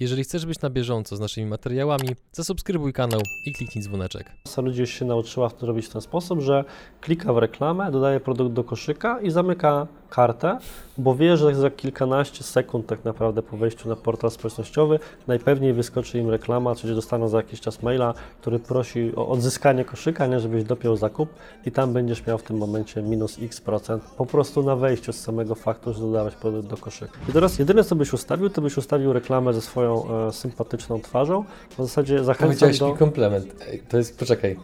[0.00, 4.32] Jeżeli chcesz być na bieżąco z naszymi materiałami, zasubskrybuj kanał i kliknij dzwoneczek.
[4.46, 6.64] Masa ludzi już się nauczyła to robić w ten sposób, że
[7.00, 10.58] klika w reklamę, dodaje produkt do koszyka i zamyka kartę,
[10.98, 16.18] bo wie, że za kilkanaście sekund tak naprawdę po wejściu na portal społecznościowy najpewniej wyskoczy
[16.18, 20.64] im reklama, czyli dostaną za jakiś czas maila, który prosi o odzyskanie koszyka, nie żebyś
[20.64, 21.28] dopiął zakup
[21.66, 25.20] i tam będziesz miał w tym momencie minus x procent po prostu na wejściu z
[25.20, 27.18] samego faktu, że dodałeś produkt do koszyka.
[27.28, 31.44] I teraz jedyne co byś ustawił, to byś ustawił reklamę ze swoją e, sympatyczną twarzą.
[31.70, 32.88] W zasadzie zachęcam Powiedziałeś do...
[32.88, 33.46] mi komplement.
[33.88, 34.56] To jest, poczekaj,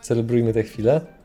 [0.00, 1.19] celebrujmy tę chwilę.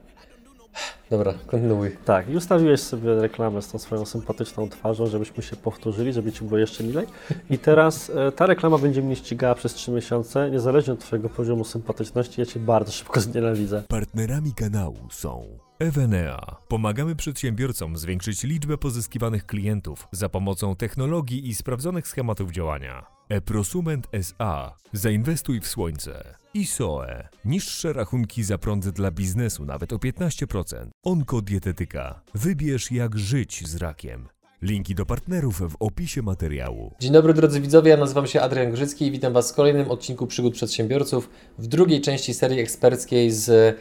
[1.09, 1.97] Dobra, kontynuuj.
[2.05, 6.43] Tak, i ustawiłeś sobie reklamę z tą swoją sympatyczną twarzą, żebyśmy się powtórzyli, żeby Ci
[6.43, 7.07] było jeszcze milej.
[7.49, 11.63] I teraz e, ta reklama będzie mnie ścigała przez 3 miesiące, niezależnie od Twojego poziomu
[11.63, 13.83] sympatyczności, ja Cię bardzo szybko znienawidzę.
[13.87, 15.45] Partnerami kanału są
[15.79, 16.55] Evenea.
[16.67, 23.14] Pomagamy przedsiębiorcom zwiększyć liczbę pozyskiwanych klientów za pomocą technologii i sprawdzonych schematów działania.
[23.29, 24.75] Eprosument SA.
[24.93, 26.35] Zainwestuj w słońce.
[26.53, 27.27] ISOE.
[27.45, 30.87] Niższe rachunki za prąd dla biznesu nawet o 15%.
[31.03, 32.21] Onkodietetyka.
[32.35, 34.27] Wybierz jak żyć z rakiem.
[34.61, 36.93] Linki do partnerów w opisie materiału.
[36.99, 40.27] Dzień dobry drodzy widzowie, ja nazywam się Adrian Grzycki i witam Was w kolejnym odcinku
[40.27, 43.77] Przygód Przedsiębiorców w drugiej części serii eksperckiej z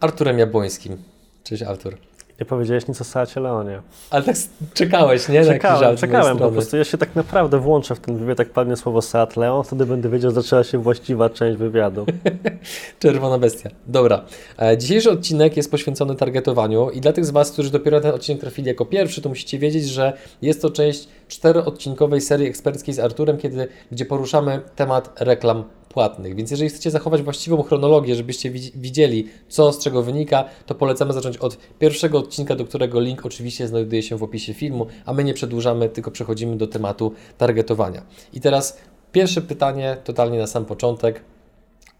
[0.00, 1.02] Arturem Jabłońskim.
[1.44, 1.98] Cześć Artur.
[2.40, 3.82] Nie powiedziałeś nic o Seacie Leonie.
[4.10, 4.36] Ale tak
[4.74, 5.44] czekałeś, nie?
[5.44, 6.76] Czekałem, czekałem po prostu.
[6.76, 10.08] Ja się tak naprawdę włączę w ten wywiad, jak padnie słowo Seat Leon, wtedy będę
[10.08, 12.06] wiedział, że zaczęła się właściwa część wywiadu.
[13.00, 13.70] Czerwona bestia.
[13.86, 14.24] Dobra.
[14.58, 18.40] E, Dzisiejszy odcinek jest poświęcony targetowaniu i dla tych z Was, którzy dopiero ten odcinek
[18.40, 20.12] trafili jako pierwszy, to musicie wiedzieć, że
[20.42, 25.64] jest to część czteroodcinkowej serii eksperckiej z Arturem, kiedy, gdzie poruszamy temat reklam
[25.96, 26.34] płatnych.
[26.34, 31.12] Więc jeżeli chcecie zachować właściwą chronologię, żebyście widzi- widzieli, co z czego wynika, to polecamy
[31.12, 35.24] zacząć od pierwszego odcinka, do którego link oczywiście znajduje się w opisie filmu, a my
[35.24, 38.02] nie przedłużamy, tylko przechodzimy do tematu targetowania.
[38.32, 38.78] I teraz
[39.12, 41.22] pierwsze pytanie, totalnie na sam początek.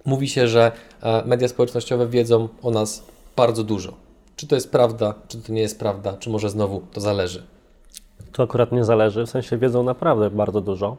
[0.04, 0.72] Mówi się, że
[1.02, 3.02] e, media społecznościowe wiedzą o nas
[3.36, 3.92] bardzo dużo.
[4.36, 7.55] Czy to jest prawda, czy to nie jest prawda, czy może znowu to zależy.
[8.36, 10.96] To akurat nie zależy, w sensie wiedzą naprawdę bardzo dużo.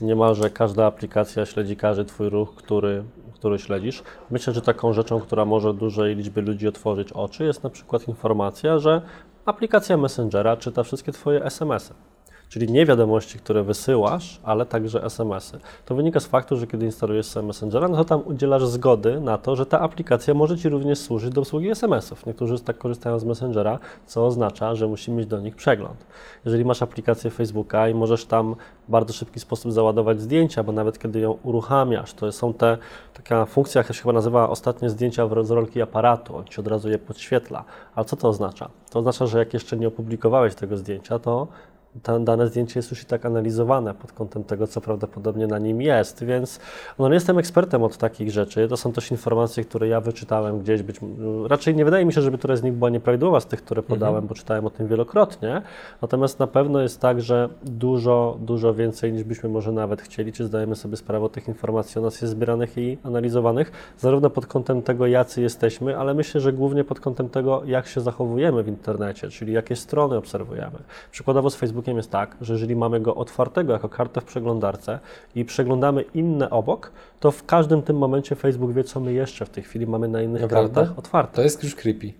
[0.00, 3.04] Niemalże każda aplikacja śledzi każdy Twój ruch, który,
[3.34, 4.02] który śledzisz.
[4.30, 8.78] Myślę, że taką rzeczą, która może dużej liczbie ludzi otworzyć oczy, jest na przykład informacja,
[8.78, 9.02] że
[9.46, 12.15] aplikacja Messengera czyta wszystkie Twoje SMS-y.
[12.48, 15.58] Czyli nie wiadomości, które wysyłasz, ale także SMS-y.
[15.84, 19.56] To wynika z faktu, że kiedy instalujesz Messengera, no to tam udzielasz zgody na to,
[19.56, 22.26] że ta aplikacja może Ci również służyć do obsługi SMS-ów.
[22.26, 26.06] Niektórzy tak korzystają z Messengera, co oznacza, że musi mieć do nich przegląd.
[26.44, 28.54] Jeżeli masz aplikację Facebooka i możesz tam
[28.88, 32.78] w bardzo szybki sposób załadować zdjęcia, bo nawet kiedy ją uruchamiasz, to są te,
[33.14, 36.88] taka funkcja, jak się chyba nazywa ostatnie zdjęcia z rolki aparatu, on Ci od razu
[36.88, 37.64] je podświetla.
[37.94, 38.68] Ale co to oznacza?
[38.90, 41.46] To oznacza, że jak jeszcze nie opublikowałeś tego zdjęcia, to
[42.02, 45.82] to dane zdjęcie jest już i tak analizowane pod kątem tego, co prawdopodobnie na nim
[45.82, 46.60] jest, więc
[46.98, 48.68] no, nie jestem ekspertem od takich rzeczy.
[48.68, 50.82] To są też informacje, które ja wyczytałem gdzieś.
[50.82, 51.00] Być,
[51.46, 54.26] raczej nie wydaje mi się, żeby któraś z nich była nieprawidłowa z tych, które podałem,
[54.26, 55.62] bo czytałem o tym wielokrotnie.
[56.02, 60.44] Natomiast na pewno jest tak, że dużo, dużo więcej niż byśmy może nawet chcieli, czy
[60.44, 64.82] zdajemy sobie sprawę o tych informacji o nas jest zbieranych i analizowanych, zarówno pod kątem
[64.82, 69.28] tego, jacy jesteśmy, ale myślę, że głównie pod kątem tego, jak się zachowujemy w internecie,
[69.28, 70.78] czyli jakie strony obserwujemy.
[71.10, 74.98] Przykładowo z Facebookiem jest tak, że jeżeli mamy go otwartego jako kartę w przeglądarce
[75.34, 79.50] i przeglądamy inne obok, to w każdym tym momencie Facebook wie, co my jeszcze w
[79.50, 80.74] tej chwili mamy na innych Naprawdę?
[80.80, 81.36] kartach otwarte.
[81.36, 82.12] To jest już creepy.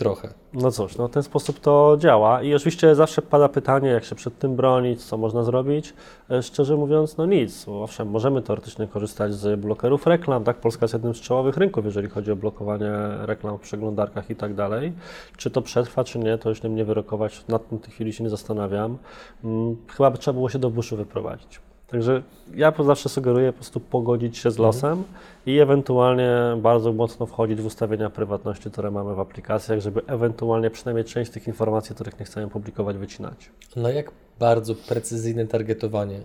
[0.00, 0.28] Trochę.
[0.52, 4.14] No cóż, no w ten sposób to działa i oczywiście zawsze pada pytanie, jak się
[4.14, 5.94] przed tym bronić, co można zrobić.
[6.30, 7.68] E, Szczerze mówiąc, no nic.
[7.68, 10.56] Owszem, możemy teoretycznie korzystać z blokerów reklam, tak?
[10.56, 12.90] Polska jest jednym z czołowych rynków, jeżeli chodzi o blokowanie
[13.20, 14.92] reklam w przeglądarkach i tak dalej.
[15.36, 18.12] Czy to przetrwa, czy nie, to już nie mnie wyrokować, nad tym w tej chwili
[18.12, 18.98] się nie zastanawiam.
[19.44, 21.60] Mm, Chyba by trzeba było się do buszu wyprowadzić.
[21.90, 22.22] Także
[22.54, 25.04] ja zawsze sugeruję po prostu pogodzić się z losem
[25.46, 26.30] i ewentualnie
[26.62, 31.46] bardzo mocno wchodzić w ustawienia prywatności, które mamy w aplikacjach, żeby ewentualnie przynajmniej część tych
[31.46, 33.50] informacji, których nie chcemy publikować, wycinać.
[33.76, 36.20] No jak bardzo precyzyjne targetowanie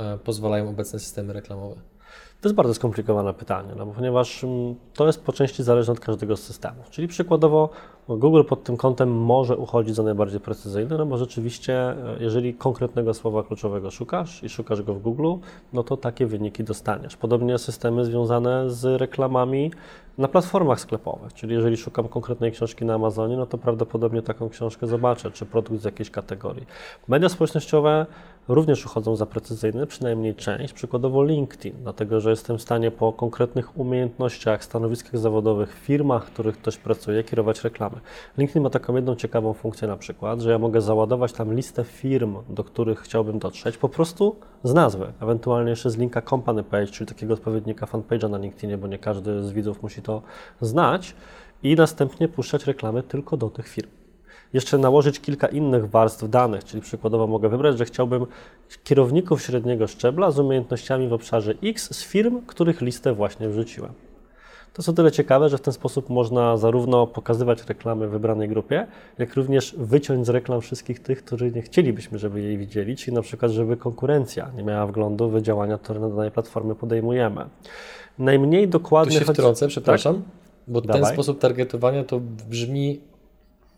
[0.00, 1.76] e, pozwalają obecne systemy reklamowe?
[2.42, 6.00] To jest bardzo skomplikowane pytanie, no bo ponieważ mm, to jest po części zależne od
[6.00, 6.90] każdego z systemów.
[6.90, 7.68] Czyli przykładowo
[8.08, 12.54] no, Google pod tym kątem może uchodzić za najbardziej precyzyjny, no bo rzeczywiście, e, jeżeli
[12.54, 15.34] konkretnego słowa kluczowego szukasz i szukasz go w Google,
[15.72, 17.16] no to takie wyniki dostaniesz.
[17.16, 19.70] Podobnie systemy związane z reklamami
[20.18, 24.86] na platformach sklepowych, czyli jeżeli szukam konkretnej książki na Amazonie, no to prawdopodobnie taką książkę
[24.86, 26.66] zobaczę, czy produkt z jakiejś kategorii.
[27.08, 28.06] Media społecznościowe
[28.48, 33.78] również uchodzą za precyzyjne, przynajmniej część, przykładowo LinkedIn, dlatego że jestem w stanie po konkretnych
[33.78, 37.96] umiejętnościach, stanowiskach zawodowych, firmach, w których ktoś pracuje, kierować reklamy.
[38.38, 42.36] LinkedIn ma taką jedną ciekawą funkcję na przykład, że ja mogę załadować tam listę firm,
[42.48, 47.08] do których chciałbym dotrzeć, po prostu z nazwy, ewentualnie jeszcze z linka company page, czyli
[47.08, 50.22] takiego odpowiednika fanpage'a na LinkedInie, bo nie każdy z widzów musi to
[50.60, 51.14] znać
[51.62, 54.01] i następnie puszczać reklamy tylko do tych firm
[54.52, 58.26] jeszcze nałożyć kilka innych warstw danych, czyli przykładowo mogę wybrać, że chciałbym
[58.84, 63.92] kierowników średniego szczebla z umiejętnościami w obszarze X z firm, których listę właśnie wrzuciłem.
[64.72, 68.86] To o tyle ciekawe, że w ten sposób można zarówno pokazywać reklamy w wybranej grupie,
[69.18, 73.22] jak również wyciąć z reklam wszystkich tych, którzy nie chcielibyśmy, żeby jej widzieli, czyli na
[73.22, 77.44] przykład, żeby konkurencja nie miała wglądu w działania, które na danej platformie podejmujemy.
[78.18, 79.18] Najmniej dokładnie...
[79.18, 80.22] Tu się wtrącę, przepraszam, tak?
[80.68, 81.02] bo Dawaj.
[81.02, 82.20] ten sposób targetowania to
[82.50, 83.00] brzmi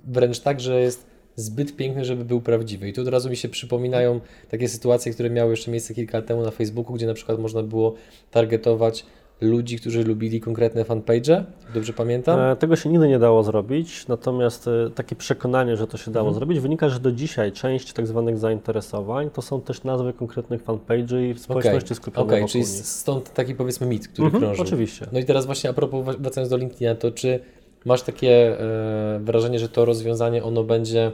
[0.07, 1.07] wręcz tak, że jest
[1.37, 2.89] zbyt piękny, żeby był prawdziwy.
[2.89, 4.21] I tu od razu mi się przypominają
[4.51, 7.63] takie sytuacje, które miały jeszcze miejsce kilka lat temu na Facebooku, gdzie na przykład można
[7.63, 7.95] było
[8.31, 9.07] targetować
[9.41, 12.41] ludzi, którzy lubili konkretne fanpage, dobrze pamiętam?
[12.41, 16.29] E, tego się nigdy nie dało zrobić, natomiast e, takie przekonanie, że to się dało
[16.29, 16.35] mhm.
[16.35, 21.31] zrobić, wynika, że do dzisiaj część tak zwanych zainteresowań to są też nazwy konkretnych fanpage'y
[21.31, 21.97] i społeczności okay.
[21.97, 24.63] skupionej Okej, okay, czyli stąd taki powiedzmy mit, który mhm, krąży.
[24.63, 25.07] Oczywiście.
[25.13, 27.41] No i teraz właśnie a propos, wracając do LinkedIna, to czy
[27.85, 31.13] masz takie e, wrażenie, że to rozwiązanie ono będzie,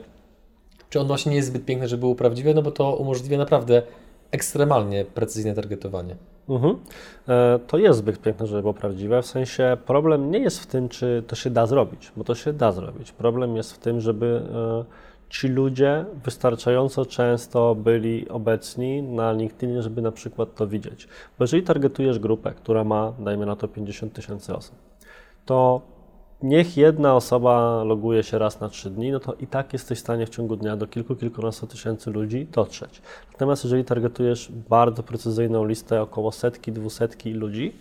[0.91, 3.83] czy ono właśnie nie jest zbyt piękne, żeby było prawdziwe, no bo to umożliwia naprawdę
[4.31, 6.17] ekstremalnie precyzyjne targetowanie.
[6.49, 6.77] Mhm.
[7.29, 9.23] E, to jest zbyt piękne, żeby było prawdziwe.
[9.23, 12.53] W sensie problem nie jest w tym, czy to się da zrobić, bo to się
[12.53, 13.13] da zrobić.
[13.13, 14.85] Problem jest w tym, żeby e,
[15.31, 21.09] ci ludzie wystarczająco często byli obecni na LinkedInie, żeby na przykład to widzieć.
[21.39, 24.75] Bo jeżeli targetujesz grupę, która ma, dajmy na to 50 tysięcy osób,
[25.47, 25.81] to
[26.43, 30.01] niech jedna osoba loguje się raz na trzy dni, no to i tak jesteś w
[30.01, 33.03] stanie w ciągu dnia do kilku, kilkunastu tysięcy ludzi dotrzeć.
[33.33, 37.73] Natomiast jeżeli targetujesz bardzo precyzyjną listę około setki, dwusetki ludzi,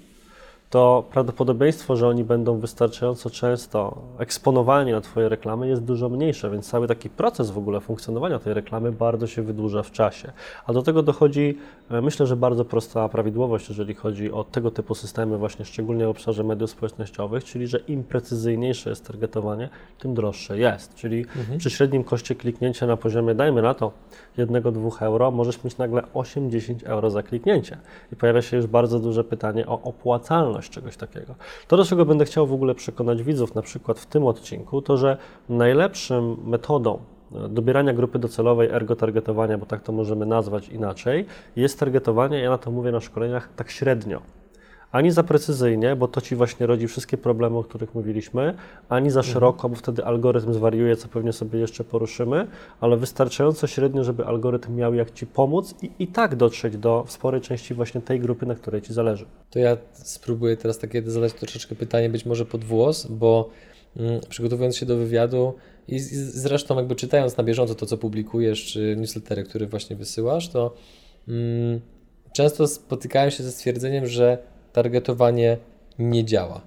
[0.70, 6.70] to prawdopodobieństwo, że oni będą wystarczająco często eksponowani na Twoje reklamy jest dużo mniejsze, więc
[6.70, 10.32] cały taki proces w ogóle funkcjonowania tej reklamy bardzo się wydłuża w czasie.
[10.66, 11.58] A do tego dochodzi,
[11.92, 16.10] e, myślę, że bardzo prosta prawidłowość, jeżeli chodzi o tego typu systemy, właśnie szczególnie w
[16.10, 19.70] obszarze mediów społecznościowych, czyli że im precyzyjniejsze jest targetowanie,
[20.00, 20.96] tym droższe jest.
[20.96, 21.60] Czyli mhm.
[21.60, 23.92] przy średnim koszcie kliknięcia na poziomie, dajmy na to,
[24.38, 27.78] 1-2 euro, możesz mieć nagle 8-10 euro za kliknięcie.
[28.14, 31.36] I pojawia się już bardzo duże pytanie o opłacalność czegoś takiego.
[31.68, 34.98] To, do czego będę chciał w ogóle przekonać widzów, na przykład w tym odcinku, to
[34.98, 35.18] że
[35.50, 37.00] najlepszym metodą
[37.36, 41.26] e, dobierania grupy docelowej, ergo targetowania, bo tak to możemy nazwać inaczej,
[41.56, 44.22] jest targetowanie, ja na to mówię na szkoleniach, tak średnio
[44.92, 48.54] ani za precyzyjnie, bo to ci właśnie rodzi wszystkie problemy, o których mówiliśmy,
[48.90, 49.34] ani za mhm.
[49.34, 52.48] szeroko, bo wtedy algorytm zwariuje, co pewnie sobie jeszcze poruszymy,
[52.82, 57.42] ale wystarczająco średnio, żeby algorytm miał jak ci pomóc i, i tak dotrzeć do sporej
[57.42, 59.26] części właśnie tej grupy, na której ci zależy.
[59.50, 63.50] To ja spróbuję teraz takie zadać troszeczkę pytanie, być może pod włos, bo
[63.98, 65.54] mm, przygotowując się do wywiadu
[65.88, 70.74] i zresztą jakby czytając na bieżąco to, co publikujesz, czy newslettery, które właśnie wysyłasz, to
[71.28, 71.80] mm,
[72.34, 74.38] często spotykałem się ze stwierdzeniem, że
[74.74, 75.58] targetowanie
[76.00, 76.62] nie działa.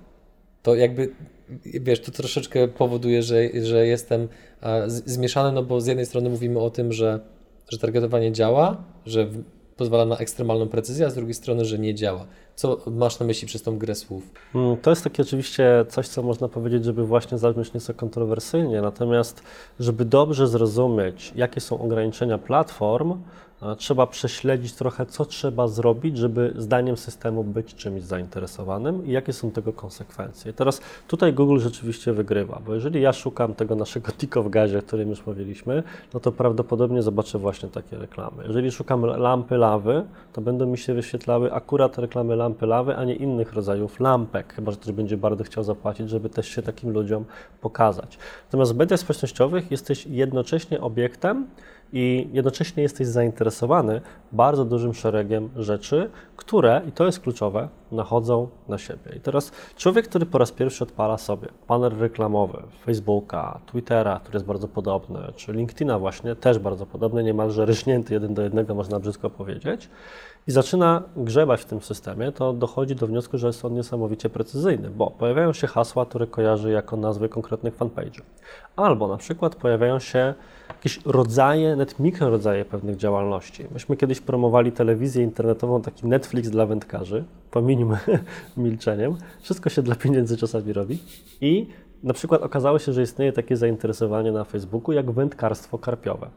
[0.63, 1.11] To jakby,
[1.65, 4.29] wiesz, to troszeczkę powoduje, że, że jestem
[4.87, 7.21] zmieszany, no bo z jednej strony mówimy o tym, że,
[7.69, 9.29] że targetowanie działa, że
[9.77, 12.27] pozwala na ekstremalną precyzję, a z drugiej strony, że nie działa.
[12.55, 14.31] Co masz na myśli przez tą grę słów?
[14.55, 19.43] Mm, to jest takie oczywiście coś, co można powiedzieć, żeby właśnie zabrzmieć nieco kontrowersyjnie, natomiast
[19.81, 23.23] żeby dobrze zrozumieć, jakie są ograniczenia platform,
[23.79, 29.51] trzeba prześledzić trochę, co trzeba zrobić, żeby zdaniem systemu być czymś zainteresowanym i jakie są
[29.51, 30.51] tego konsekwencje.
[30.51, 34.79] I teraz tutaj Google rzeczywiście wygrywa, bo jeżeli ja szukam tego naszego tiko w gazie,
[34.79, 35.83] o którym już mówiliśmy,
[36.15, 38.43] no to prawdopodobnie zobaczę właśnie takie reklamy.
[38.47, 43.15] Jeżeli szukam lampy lawy, to będą mi się wyświetlały akurat reklamy lampy lawy, a nie
[43.15, 47.25] innych rodzajów lampek, chyba że ktoś będzie bardzo chciał zapłacić, żeby też się takim ludziom
[47.61, 48.19] pokazać.
[48.47, 51.47] Natomiast w mediach społecznościowych jesteś jednocześnie obiektem,
[51.93, 54.01] i jednocześnie jesteś zainteresowany
[54.33, 59.13] bardzo dużym szeregiem rzeczy, które, i to jest kluczowe, nachodzą na siebie.
[59.17, 64.47] I teraz człowiek, który po raz pierwszy odpala sobie panel reklamowy Facebooka, Twittera, który jest
[64.47, 69.31] bardzo podobny, czy LinkedIna właśnie, też bardzo podobny, niemalże ryśnięty jeden do jednego, można brzydko
[69.31, 69.89] powiedzieć,
[70.47, 74.91] i zaczyna grzebać w tym systemie, to dochodzi do wniosku, że jest on niesamowicie precyzyjny,
[74.91, 78.23] bo pojawiają się hasła, które kojarzy jako nazwy konkretnych fanpage'ów.
[78.77, 80.35] Albo na przykład pojawiają się
[80.69, 83.67] jakieś rodzaje, nawet mikrorodzaje pewnych działalności.
[83.73, 87.99] Myśmy kiedyś promowali telewizję internetową, taki Netflix dla wędkarzy, pominijmy
[88.57, 90.99] milczeniem, wszystko się dla pieniędzy czasami robi
[91.41, 91.67] i
[92.03, 96.31] na przykład okazało się, że istnieje takie zainteresowanie na Facebooku jak wędkarstwo karpiowe.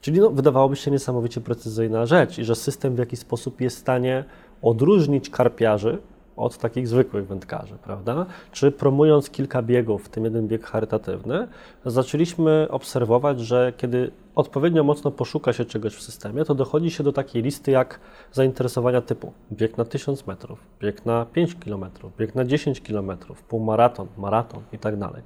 [0.00, 3.80] Czyli no, wydawałoby się niesamowicie precyzyjna rzecz i że system w jakiś sposób jest w
[3.80, 4.24] stanie
[4.62, 5.98] odróżnić karpiarzy
[6.36, 8.26] od takich zwykłych wędkarzy, prawda?
[8.52, 11.48] Czy promując kilka biegów, w tym jeden bieg charytatywny,
[11.86, 17.12] zaczęliśmy obserwować, że kiedy odpowiednio mocno poszuka się czegoś w systemie, to dochodzi się do
[17.12, 18.00] takiej listy jak
[18.32, 21.84] zainteresowania typu bieg na 1000 metrów, bieg na 5 km,
[22.18, 23.12] bieg na 10 km,
[23.48, 25.22] półmaraton, maraton i tak dalej.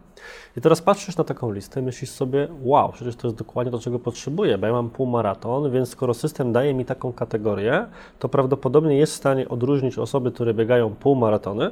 [0.57, 3.99] I teraz patrzysz na taką listę myślisz sobie, wow, przecież to jest dokładnie to, czego
[3.99, 7.87] potrzebuję, bo ja mam półmaraton, więc skoro system daje mi taką kategorię,
[8.19, 11.71] to prawdopodobnie jest w stanie odróżnić osoby, które biegają półmaratony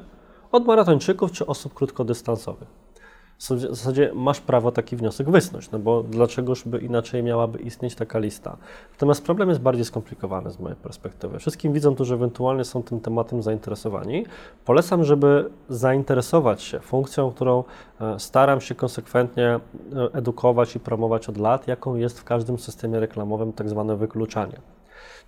[0.52, 2.89] od maratończyków czy osób krótkodystansowych
[3.48, 8.18] w zasadzie masz prawo taki wniosek wysnuć, no bo dlaczegoż by inaczej miałaby istnieć taka
[8.18, 8.56] lista.
[8.92, 11.38] Natomiast problem jest bardziej skomplikowany z mojej perspektywy.
[11.38, 14.26] Wszystkim widzom, którzy ewentualnie są tym tematem zainteresowani,
[14.64, 17.64] polecam, żeby zainteresować się funkcją, którą
[18.00, 19.60] e, staram się konsekwentnie e,
[20.12, 24.60] edukować i promować od lat, jaką jest w każdym systemie reklamowym tak zwane wykluczanie.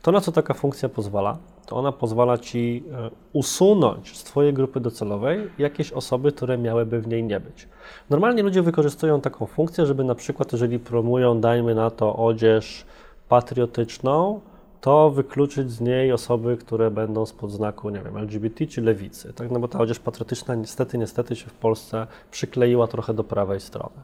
[0.03, 4.81] To, na co taka funkcja pozwala, to ona pozwala Ci e, usunąć z Twojej grupy
[4.81, 7.69] docelowej jakieś osoby, które miałyby w niej nie być.
[8.11, 12.85] Normalnie ludzie wykorzystują taką funkcję, żeby na przykład, jeżeli promują, dajmy na to, odzież
[13.29, 14.41] patriotyczną,
[14.83, 19.33] to wykluczyć z niej osoby, które będą spod znaku, nie wiem, LGBT czy lewicy.
[19.33, 19.51] Tak?
[19.51, 23.97] No bo ta odzież patriotyczna niestety, niestety się w Polsce przykleiła trochę do prawej strony.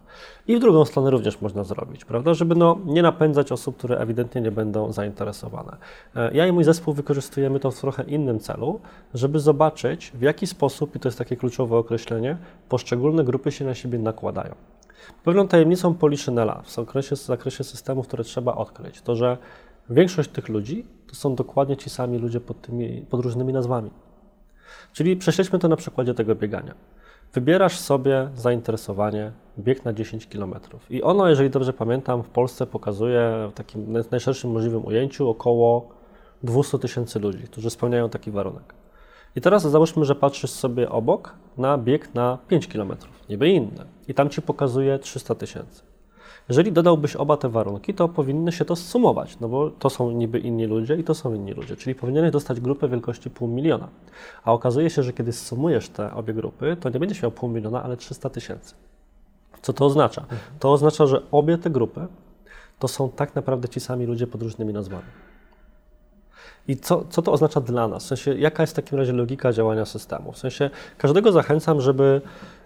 [0.49, 2.35] I w drugą stronę również można zrobić, prawda?
[2.35, 5.77] Żeby no, nie napędzać osób, które ewidentnie nie będą zainteresowane.
[6.17, 8.81] E, ja i mój zespół wykorzystujemy to w trochę innym celu,
[9.15, 12.37] żeby zobaczyć, w jaki sposób, i to jest takie kluczowe określenie,
[12.69, 14.55] poszczególne grupy się na siebie nakładają.
[15.25, 19.39] Pewną tajemnicą Poliszynela w zakresie, w zakresie systemów, które trzeba odkryć, to że
[19.91, 23.91] Większość tych ludzi to są dokładnie ci sami ludzie pod, tymi, pod różnymi nazwami.
[24.93, 26.75] Czyli prześledźmy to na przykładzie tego biegania.
[27.35, 30.55] Wybierasz sobie zainteresowanie bieg na 10 km.
[30.91, 35.89] I ono, jeżeli dobrze pamiętam, w Polsce pokazuje w takim najszerszym możliwym ujęciu około
[36.43, 38.75] 200 tysięcy ludzi, którzy spełniają taki warunek.
[39.37, 42.93] I teraz załóżmy, że patrzysz sobie obok na bieg na 5 km,
[43.29, 43.85] niby inny.
[44.09, 45.88] I tam ci pokazuje 300 tysięcy.
[46.49, 50.39] Jeżeli dodałbyś oba te warunki, to powinny się to sumować, no bo to są niby
[50.39, 53.89] inni ludzie i to są inni ludzie, czyli powinieneś dostać grupę wielkości pół miliona.
[54.45, 57.83] A okazuje się, że kiedy sumujesz te obie grupy, to nie będziesz miał pół miliona,
[57.83, 58.75] ale 300 tysięcy.
[59.63, 60.25] Co to oznacza?
[60.59, 62.07] To oznacza, że obie te grupy
[62.79, 65.09] to są tak naprawdę ci sami ludzie pod różnymi nazwami.
[66.69, 68.05] I co, co to oznacza dla nas?
[68.05, 70.33] W sensie, jaka jest w takim razie logika działania systemu?
[70.33, 72.21] W sensie, każdego zachęcam, żeby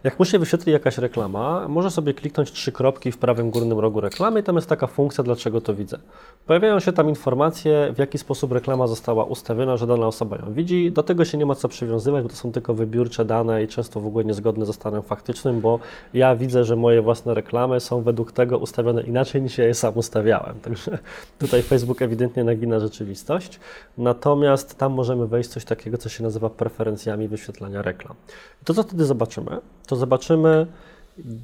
[0.04, 4.00] jak mu się wyświetli jakaś reklama, może sobie kliknąć trzy kropki w prawym górnym rogu
[4.00, 5.98] reklamy i tam jest taka funkcja, dlaczego to widzę.
[6.46, 10.92] Pojawiają się tam informacje, w jaki sposób reklama została ustawiona, że dana osoba ją widzi.
[10.92, 14.00] Do tego się nie ma co przywiązywać, bo to są tylko wybiórcze dane i często
[14.00, 15.78] w ogóle niezgodne ze stanem faktycznym, bo
[16.14, 19.92] ja widzę, że moje własne reklamy są według tego ustawione inaczej niż ja je sam
[19.96, 20.60] ustawiałem.
[20.62, 20.98] Także
[21.38, 23.60] tutaj Facebook ewidentnie nagina rzeczywistość.
[23.98, 28.14] Natomiast tam możemy wejść coś takiego, co się nazywa preferencjami wyświetlania reklam.
[28.62, 29.60] I to, co wtedy zobaczymy,
[29.92, 30.66] to zobaczymy,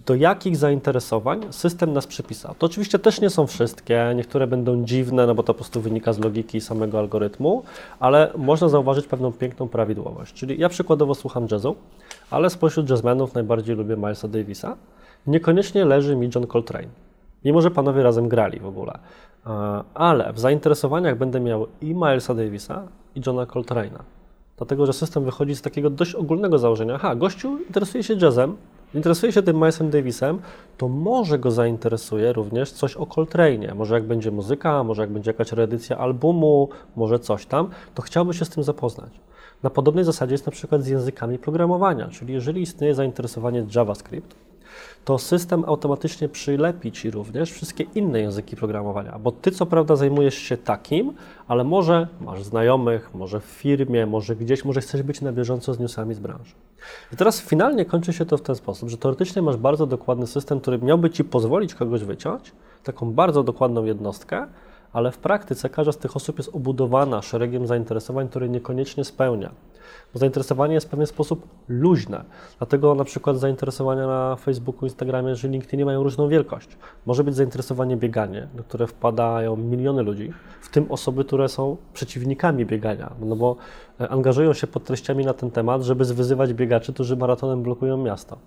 [0.06, 2.54] do jakich zainteresowań system nas przypisał.
[2.58, 6.12] To oczywiście też nie są wszystkie, niektóre będą dziwne, no bo to po prostu wynika
[6.12, 7.62] z logiki samego algorytmu,
[8.00, 10.34] ale można zauważyć pewną piękną prawidłowość.
[10.34, 11.76] Czyli ja przykładowo słucham jazzu,
[12.30, 14.76] ale spośród jazzmenów najbardziej lubię Milesa Davisa.
[15.26, 16.88] Niekoniecznie leży mi John Coltrane,
[17.44, 18.98] mimo że panowie razem grali w ogóle.
[19.46, 19.50] E,
[19.94, 22.82] ale w zainteresowaniach będę miał i Milesa Davisa,
[23.14, 24.17] i Johna Coltrane'a.
[24.58, 26.94] Dlatego, że system wychodzi z takiego dość ogólnego założenia.
[26.94, 28.56] Aha, gościu interesuje się jazzem,
[28.94, 30.38] interesuje się tym Milesem Davisem,
[30.76, 33.74] to może go zainteresuje również coś o Coltrane.
[33.74, 38.34] Może jak będzie muzyka, może jak będzie jakaś reedycja albumu, może coś tam, to chciałby
[38.34, 39.10] się z tym zapoznać.
[39.62, 44.34] Na podobnej zasadzie jest na przykład z językami programowania, czyli jeżeli istnieje zainteresowanie JavaScript,
[45.04, 50.34] to system automatycznie przylepi Ci również wszystkie inne języki programowania, bo Ty co prawda zajmujesz
[50.34, 51.12] się takim,
[51.48, 55.78] ale może masz znajomych, może w firmie, może gdzieś, może chcesz być na bieżąco z
[55.78, 56.54] newsami z branży.
[57.12, 60.60] I teraz finalnie kończy się to w ten sposób, że teoretycznie masz bardzo dokładny system,
[60.60, 62.52] który miałby Ci pozwolić kogoś wyciąć,
[62.84, 64.46] taką bardzo dokładną jednostkę,
[64.98, 69.50] ale w praktyce każda z tych osób jest obudowana szeregiem zainteresowań, które niekoniecznie spełnia
[70.12, 72.24] bo zainteresowanie jest w pewien sposób luźne.
[72.58, 76.68] Dlatego na przykład zainteresowania na Facebooku, Instagramie czy LinkedInie mają różną wielkość.
[77.06, 82.66] Może być zainteresowanie bieganie, do które wpadają miliony ludzi, w tym osoby, które są przeciwnikami
[82.66, 83.56] biegania, no bo
[84.00, 88.38] e, angażują się pod treściami na ten temat, żeby zwyzywać biegaczy, którzy maratonem blokują miasto.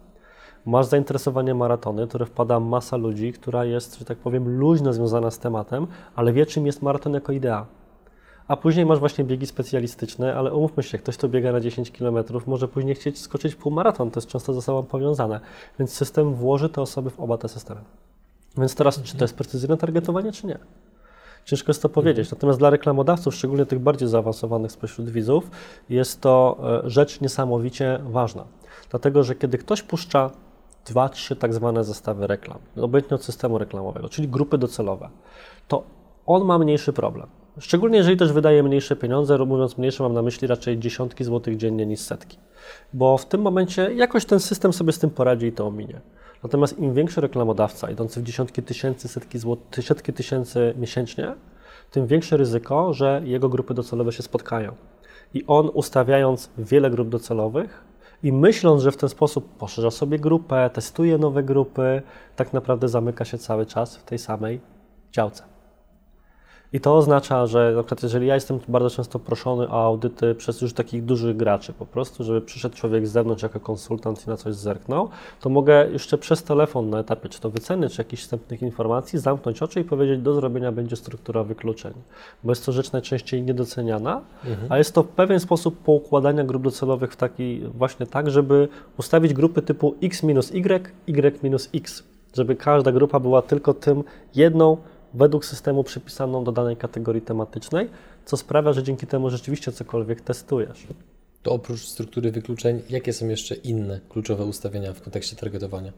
[0.66, 5.40] Masz zainteresowanie maratony, które wpada masa ludzi, która jest, że tak powiem, luźno związana z
[5.40, 7.66] tematem, ale wie, czym jest maraton jako idea
[8.52, 12.18] a później masz właśnie biegi specjalistyczne, ale umówmy się, ktoś, kto biega na 10 km,
[12.48, 15.40] może później chcieć skoczyć półmaraton, to jest często ze sobą powiązane,
[15.80, 17.82] więc system włoży te osoby w oba te systemy.
[18.58, 20.58] Więc teraz, czy to jest precyzyjne targetowanie, czy nie?
[21.46, 22.32] Ciężko jest to powiedzieć.
[22.32, 25.52] Natomiast dla reklamodawców, szczególnie tych bardziej zaawansowanych spośród widzów,
[25.90, 28.46] jest to e, rzecz niesamowicie ważna.
[28.90, 30.30] Dlatego, że kiedy ktoś puszcza
[30.86, 35.10] dwa, trzy tak zwane zestawy reklam, obojętnie od systemu reklamowego, czyli grupy docelowe,
[35.68, 35.84] to
[36.26, 37.28] on ma mniejszy problem.
[37.60, 41.86] Szczególnie jeżeli też wydaje mniejsze pieniądze, mówiąc mniejsze, mam na myśli raczej dziesiątki złotych dziennie
[41.86, 42.38] niż setki.
[42.94, 46.02] Bo w tym momencie jakoś ten system sobie z tym poradzi i to ominie.
[46.44, 51.36] Natomiast im większy reklamodawca, idący w dziesiątki tysięcy, setki, złotych, setki tysięcy miesięcznie,
[51.92, 54.76] tym większe ryzyko, że jego grupy docelowe się spotkają.
[55.34, 57.84] I on ustawiając wiele grup docelowych
[58.24, 62.02] i myśląc, że w ten sposób poszerza sobie grupę, testuje nowe grupy,
[62.36, 64.60] tak naprawdę zamyka się cały czas w tej samej
[65.12, 65.51] działce.
[66.74, 70.62] I to oznacza, że na przykład jeżeli ja jestem bardzo często proszony o audyty przez
[70.62, 74.38] już takich dużych graczy po prostu, żeby przyszedł człowiek z zewnątrz jako konsultant i na
[74.38, 75.10] coś zerknął,
[75.42, 79.62] to mogę jeszcze przez telefon na etapie czy to wyceny, czy jakichś wstępnych informacji zamknąć
[79.62, 81.94] oczy i powiedzieć, do zrobienia będzie struktura wykluczeń.
[82.44, 84.72] Bo jest to rzecz najczęściej niedoceniana, mhm.
[84.72, 89.62] a jest to pewien sposób poukładania grup docelowych w taki właśnie tak, żeby ustawić grupy
[89.62, 92.04] typu x minus y, y minus x,
[92.36, 94.04] żeby każda grupa była tylko tym
[94.36, 94.78] jedną
[95.14, 97.90] według systemu przypisaną do danej kategorii tematycznej,
[98.26, 100.88] co sprawia, że dzięki temu rzeczywiście cokolwiek testujesz.
[101.44, 105.92] To oprócz struktury wykluczeń, jakie są jeszcze inne kluczowe ustawienia w kontekście targetowania?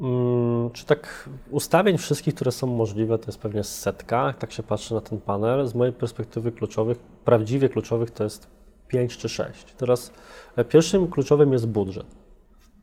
[0.00, 4.94] Hmm, czy tak ustawień wszystkich, które są możliwe, to jest pewnie setka, tak się patrzy
[4.94, 5.66] na ten panel.
[5.66, 8.46] Z mojej perspektywy kluczowych, prawdziwie kluczowych to jest
[8.88, 9.64] 5 czy 6.
[9.76, 10.12] Teraz
[10.56, 12.19] e, pierwszym kluczowym jest budżet.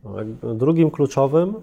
[0.04, 1.54] No, drugim kluczowym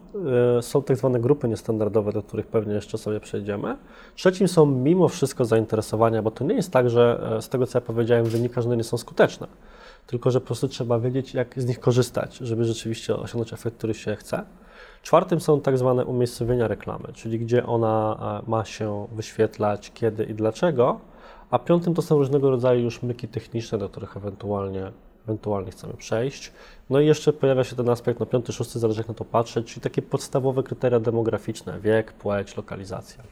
[0.58, 3.78] e, są tak zwane grupy niestandardowe, do których pewnie jeszcze sobie przejdziemy.
[4.16, 7.78] Trzecim są mimo wszystko zainteresowania, bo to nie jest tak, że e, z tego co
[7.78, 9.48] ja powiedziałem, wynika, że one nie są skuteczne,
[10.08, 13.94] tylko że po prostu trzeba wiedzieć, jak z nich korzystać, żeby rzeczywiście osiągnąć efekt, który
[13.94, 14.44] się chce.
[15.02, 20.34] Czwartym są tak zwane umiejscowienia reklamy, czyli gdzie ona e, ma się wyświetlać, kiedy i
[20.34, 21.00] dlaczego.
[21.52, 24.92] A piątym to są różnego rodzaju już myki techniczne, do których ewentualnie
[25.26, 26.52] ewentualnie chcemy przejść.
[26.90, 29.68] No i jeszcze pojawia się ten aspekt, no piąty, szósty, zależy jak na to patrzeć,
[29.68, 33.24] czyli takie podstawowe kryteria demograficzne, wiek, płeć, lokalizacja.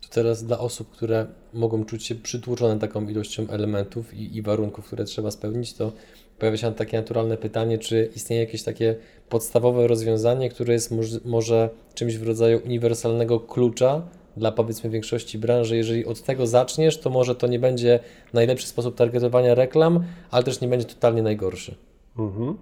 [0.00, 4.86] To teraz dla osób, które mogą czuć się przytłoczone taką ilością elementów i, i warunków,
[4.86, 5.92] które trzeba spełnić, to
[6.38, 8.96] pojawia się takie naturalne pytanie, czy istnieje jakieś takie
[9.28, 14.02] podstawowe rozwiązanie, które jest może, może czymś w rodzaju uniwersalnego klucza
[14.36, 18.00] dla powiedzmy większości branży, jeżeli od tego zaczniesz, to może to nie będzie
[18.32, 21.74] najlepszy sposób targetowania reklam, ale też nie będzie totalnie najgorszy.
[22.18, 22.56] Mhm.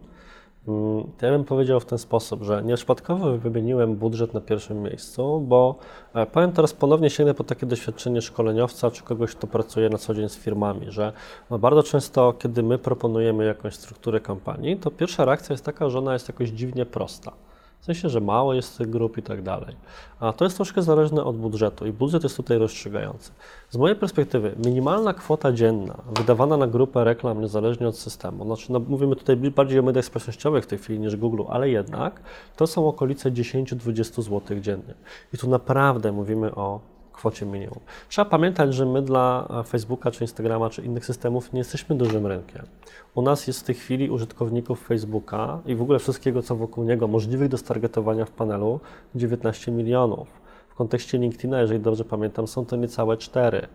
[0.69, 5.79] Mm, ja bym powiedział w ten sposób, że nieprzypadkowo wymieniłem budżet na pierwszym miejscu, bo
[6.15, 10.15] e, powiem teraz ponownie sięgnę po takie doświadczenie szkoleniowca czy kogoś, kto pracuje na co
[10.15, 11.13] dzień z firmami, że
[11.51, 15.99] no bardzo często, kiedy my proponujemy jakąś strukturę kampanii, to pierwsza reakcja jest taka, że
[15.99, 17.33] ona jest jakoś dziwnie prosta.
[17.85, 19.77] W sensie, że mało jest tych grup i tak dalej.
[20.21, 23.33] A to jest troszkę zależne od budżetu i budżet jest tutaj rozstrzygający.
[23.71, 28.81] Z mojej perspektywy minimalna kwota dzienna wydawana na grupę reklam niezależnie od systemu, znaczy no,
[28.89, 32.21] mówimy tutaj bardziej o mediach społecznościowych w tej chwili niż Google, ale jednak
[32.57, 34.95] to są okolice 10-20 zł dziennie.
[35.35, 37.81] I tu naprawdę mówimy o kwocie minimum.
[38.09, 42.67] Trzeba pamiętać, że my dla Facebooka, czy Instagrama, czy innych systemów nie jesteśmy dużym rynkiem.
[43.15, 47.09] U nas jest w tej chwili użytkowników Facebooka i w ogóle wszystkiego, co wokół niego
[47.09, 48.81] możliwych do stargetowania w panelu
[49.15, 50.29] 19 milionów.
[50.69, 53.69] W kontekście LinkedIna, jeżeli dobrze pamiętam, są to niecałe 4.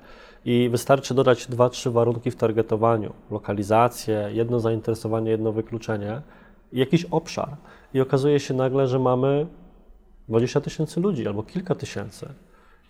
[0.45, 6.21] I wystarczy dodać 2-3 warunki w targetowaniu: lokalizację, jedno zainteresowanie, jedno wykluczenie
[6.71, 7.55] i jakiś obszar.
[7.93, 9.47] I okazuje się nagle, że mamy
[10.29, 12.29] 20 tysięcy ludzi albo kilka tysięcy.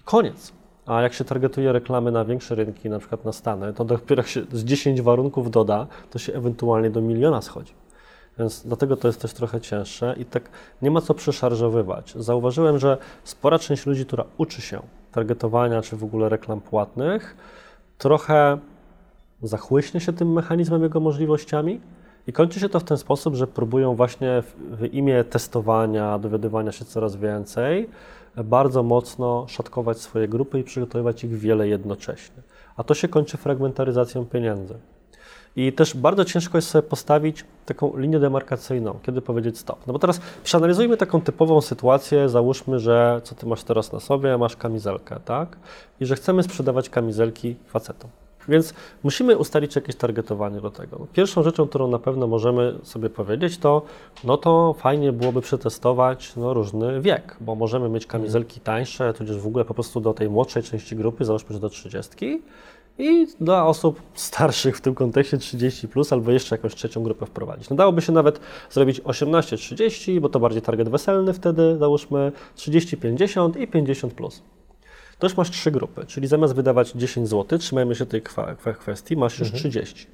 [0.10, 0.54] Koniec.
[0.86, 4.28] A jak się targetuje reklamy na większe rynki, na przykład na Stany, to dopiero jak
[4.28, 7.74] się z 10 warunków doda, to się ewentualnie do miliona schodzi.
[8.40, 10.44] Więc dlatego to jest też trochę cięższe i tak
[10.82, 12.14] nie ma co przeszarżowywać.
[12.16, 17.36] Zauważyłem, że spora część ludzi, która uczy się targetowania czy w ogóle reklam płatnych,
[17.98, 18.58] trochę
[19.44, 21.80] zachłyśnie się tym mechanizmem, jego możliwościami
[22.28, 26.86] i kończy się to w ten sposób, że próbują właśnie w imię testowania, dowiadywania się
[26.86, 27.90] coraz więcej,
[28.44, 32.44] bardzo mocno szatkować swoje grupy i przygotowywać ich wiele jednocześnie.
[32.78, 34.76] A to się kończy fragmentaryzacją pieniędzy.
[35.56, 39.88] I też bardzo ciężko jest sobie postawić taką linię demarkacyjną, kiedy powiedzieć stop.
[39.88, 44.38] No bo teraz przeanalizujmy taką typową sytuację, załóżmy, że co ty masz teraz na sobie,
[44.38, 45.58] masz kamizelkę, tak?
[46.00, 48.10] I że chcemy sprzedawać kamizelki facetom.
[48.50, 51.08] Więc musimy ustalić jakieś targetowanie do tego.
[51.14, 53.82] Pierwszą rzeczą, którą na pewno możemy sobie powiedzieć, to
[54.24, 59.48] no to fajnie byłoby przetestować no, różny wiek, bo możemy mieć kamizelki tańsze, tudzież w
[59.48, 62.42] ogóle po prostu do tej młodszej części grupy, załóżmy, że do 30
[63.00, 67.70] i dla osób starszych w tym kontekście 30 plus albo jeszcze jakąś trzecią grupę wprowadzić.
[67.70, 73.68] No dałoby się nawet zrobić 18-30, bo to bardziej target weselny wtedy, załóżmy 30-50 i
[73.68, 74.42] 50 plus.
[75.20, 78.22] To już masz trzy grupy, czyli zamiast wydawać 10 zł, trzymajmy się tej
[78.80, 79.60] kwestii, masz już mhm.
[79.60, 80.08] 30.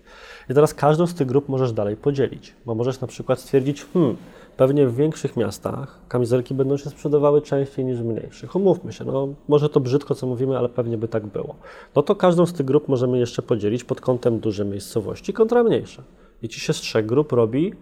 [0.50, 4.18] I teraz każdą z tych grup możesz dalej podzielić, bo możesz na przykład stwierdzić, hmm,
[4.58, 8.56] pewnie w większych miastach kamizelki będą się sprzedawały częściej niż w mniejszych.
[8.56, 11.56] Umówmy się, no może to brzydko co mówimy, ale pewnie by tak było.
[11.96, 16.04] No to każdą z tych grup możemy jeszcze podzielić pod kątem duże miejscowości kontra mniejsze.
[16.42, 17.74] I ci się z trzech grup robi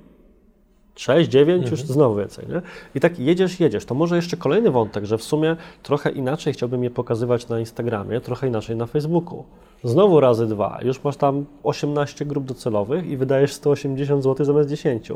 [0.96, 1.72] 6, 9, mhm.
[1.72, 2.48] już znowu więcej.
[2.48, 2.62] Nie?
[2.96, 3.86] I tak jedziesz, jedziesz.
[3.86, 8.22] To może jeszcze kolejny wątek, że w sumie trochę inaczej chciałbym je pokazywać na Instagramie,
[8.22, 9.44] trochę inaczej na Facebooku.
[9.84, 10.80] Znowu razy dwa.
[10.82, 15.12] Już masz tam 18 grup docelowych i wydajesz 180 zł zamiast 10.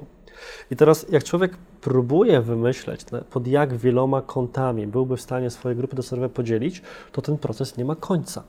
[0.72, 5.96] I teraz, jak człowiek próbuje wymyśleć, pod jak wieloma kątami byłby w stanie swoje grupy
[5.96, 8.44] docelowe podzielić, to ten proces nie ma końca.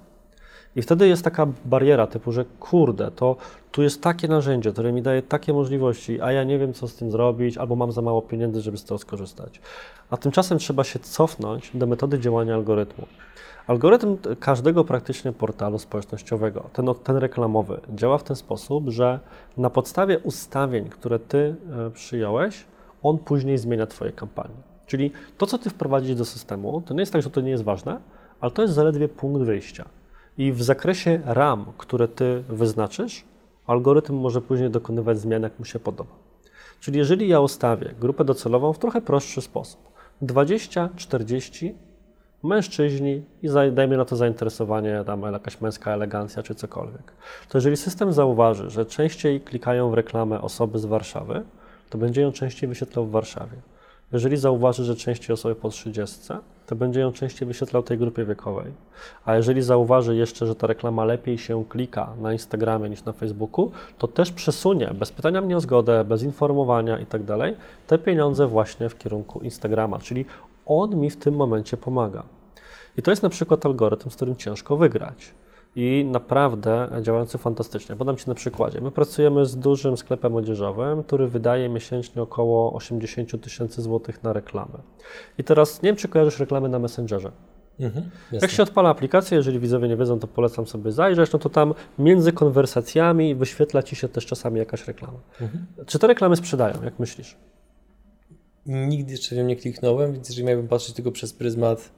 [0.76, 3.37] I wtedy jest taka bariera typu, że kurde, to
[3.72, 6.94] tu jest takie narzędzie, które mi daje takie możliwości, a ja nie wiem, co z
[6.94, 9.61] tym zrobić, albo mam za mało pieniędzy, żeby z tego skorzystać.
[10.11, 13.07] A tymczasem trzeba się cofnąć do metody działania algorytmu.
[13.66, 19.20] Algorytm każdego praktycznie portalu społecznościowego, ten, ten reklamowy, działa w ten sposób, że
[19.57, 22.64] na podstawie ustawień, które ty e, przyjąłeś,
[23.02, 24.54] on później zmienia Twoje kampanie.
[24.87, 27.64] Czyli to, co Ty wprowadzisz do systemu, to nie jest tak, że to nie jest
[27.64, 28.00] ważne,
[28.40, 29.85] ale to jest zaledwie punkt wyjścia.
[30.38, 33.24] I w zakresie RAM, które Ty wyznaczysz,
[33.66, 36.11] algorytm może później dokonywać zmian, jak mu się podoba.
[36.81, 39.81] Czyli jeżeli ja ustawię grupę docelową w trochę prostszy sposób,
[40.22, 41.74] 20, 40
[42.42, 47.12] mężczyźni i dajmy na to zainteresowanie, tam jakaś męska elegancja czy cokolwiek.
[47.48, 51.42] To jeżeli system zauważy, że częściej klikają w reklamę osoby z Warszawy,
[51.90, 53.57] to będzie ją częściej wyświetlał w Warszawie.
[54.12, 56.16] Jeżeli zauważy, że częściej osoby po 30,
[56.66, 58.73] to będzie ją częściej wyświetlał tej grupie wiekowej.
[59.25, 63.71] A jeżeli zauważy jeszcze, że ta reklama lepiej się klika na Instagramie niż na Facebooku,
[63.99, 67.23] to też przesunie, bez pytania mnie o zgodę, bez informowania i tak
[67.87, 70.25] te pieniądze właśnie w kierunku Instagrama, czyli
[70.66, 72.23] on mi w tym momencie pomaga.
[72.97, 75.35] I to jest na przykład algorytm, z którym ciężko wygrać.
[75.76, 77.96] I naprawdę działający fantastycznie.
[77.96, 78.81] Podam Ci na przykładzie.
[78.81, 84.78] My pracujemy z dużym sklepem odzieżowym, który wydaje miesięcznie około 80 tysięcy złotych na reklamę.
[85.38, 87.33] I teraz nie wiem, czy kojarzysz reklamy na Messengerze.
[87.81, 91.48] Mhm, Jak się odpala aplikacja, jeżeli widzowie nie wiedzą, to polecam sobie zajrzeć, no to
[91.48, 95.18] tam między konwersacjami wyświetla Ci się też czasami jakaś reklama.
[95.40, 95.66] Mhm.
[95.87, 97.37] Czy te reklamy sprzedają, jak myślisz?
[98.66, 101.90] Nigdy jeszcze nie kliknąłem, więc jeżeli miałbym patrzeć tylko przez pryzmat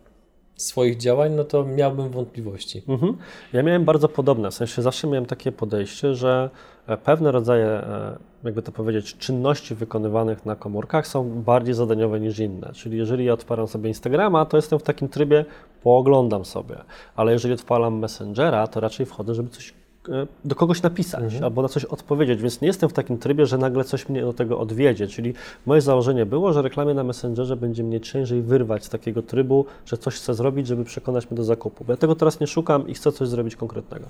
[0.62, 2.82] swoich działań, no to miałbym wątpliwości.
[2.88, 3.16] Mhm.
[3.52, 6.50] Ja miałem bardzo podobne, w sensie zawsze miałem takie podejście, że
[6.86, 12.38] e, pewne rodzaje, e, jakby to powiedzieć, czynności wykonywanych na komórkach są bardziej zadaniowe niż
[12.38, 12.72] inne.
[12.72, 15.44] Czyli jeżeli ja odpalam sobie Instagrama, to jestem w takim trybie,
[15.82, 16.76] pooglądam sobie,
[17.16, 19.79] ale jeżeli odpalam Messengera, to raczej wchodzę, żeby coś
[20.44, 21.44] do kogoś napisać mhm.
[21.44, 24.32] albo na coś odpowiedzieć, więc nie jestem w takim trybie, że nagle coś mnie do
[24.32, 25.06] tego odwiedzie.
[25.06, 25.34] Czyli
[25.66, 29.98] moje założenie było, że reklamie na Messengerze będzie mnie ciężej wyrwać z takiego trybu, że
[29.98, 31.84] coś chcę zrobić, żeby przekonać mnie do zakupu.
[31.84, 34.06] Bo ja tego teraz nie szukam i chcę coś zrobić konkretnego.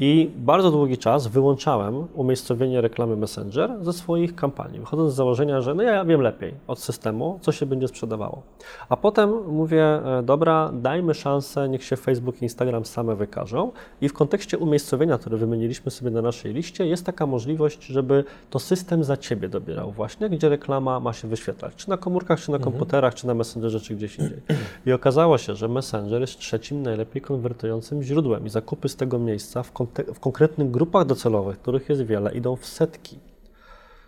[0.00, 5.74] I bardzo długi czas wyłączałem umiejscowienie reklamy Messenger ze swoich kampanii, wychodząc z założenia, że
[5.74, 8.42] no ja wiem lepiej od systemu, co się będzie sprzedawało.
[8.88, 13.72] A potem mówię, e, dobra, dajmy szansę, niech się Facebook i Instagram same wykażą.
[14.00, 18.58] I w kontekście umiejscowienia, które wymieniliśmy sobie na naszej liście, jest taka możliwość, żeby to
[18.58, 22.56] system za ciebie dobierał właśnie, gdzie reklama ma się wyświetlać, czy na komórkach, czy na
[22.56, 22.72] mhm.
[22.72, 24.40] komputerach, czy na Messengerze, czy gdzieś indziej.
[24.86, 29.62] I okazało się, że Messenger jest trzecim najlepiej konwertującym źródłem i zakupy z tego miejsca
[29.62, 33.18] w kontekście w konkretnych grupach docelowych, których jest wiele, idą w setki.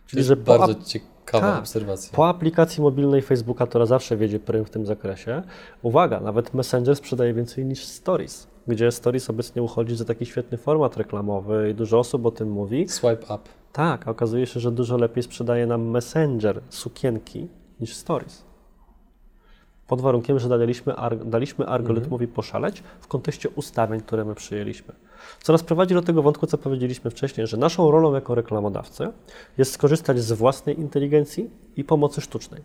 [0.07, 2.17] Czyli, że bardzo ciekawa tak, obserwacja.
[2.17, 5.43] Po aplikacji mobilnej Facebooka, która zawsze wiedzie prym w tym zakresie,
[5.83, 10.97] uwaga, nawet Messenger sprzedaje więcej niż Stories, gdzie Stories obecnie uchodzi za taki świetny format
[10.97, 12.89] reklamowy i dużo osób o tym mówi.
[12.89, 13.39] Swipe up.
[13.73, 17.49] Tak, a okazuje się, że dużo lepiej sprzedaje nam Messenger sukienki
[17.81, 18.51] niż Stories
[19.91, 22.35] pod warunkiem, że daliśmy, daliśmy algorytmowi mhm.
[22.35, 24.95] poszaleć w kontekście ustawień, które my przyjęliśmy.
[25.43, 29.13] Co nas prowadzi do tego wątku, co powiedzieliśmy wcześniej, że naszą rolą jako reklamodawcy
[29.59, 32.63] jest skorzystać z własnej inteligencji i pomocy sztucznej.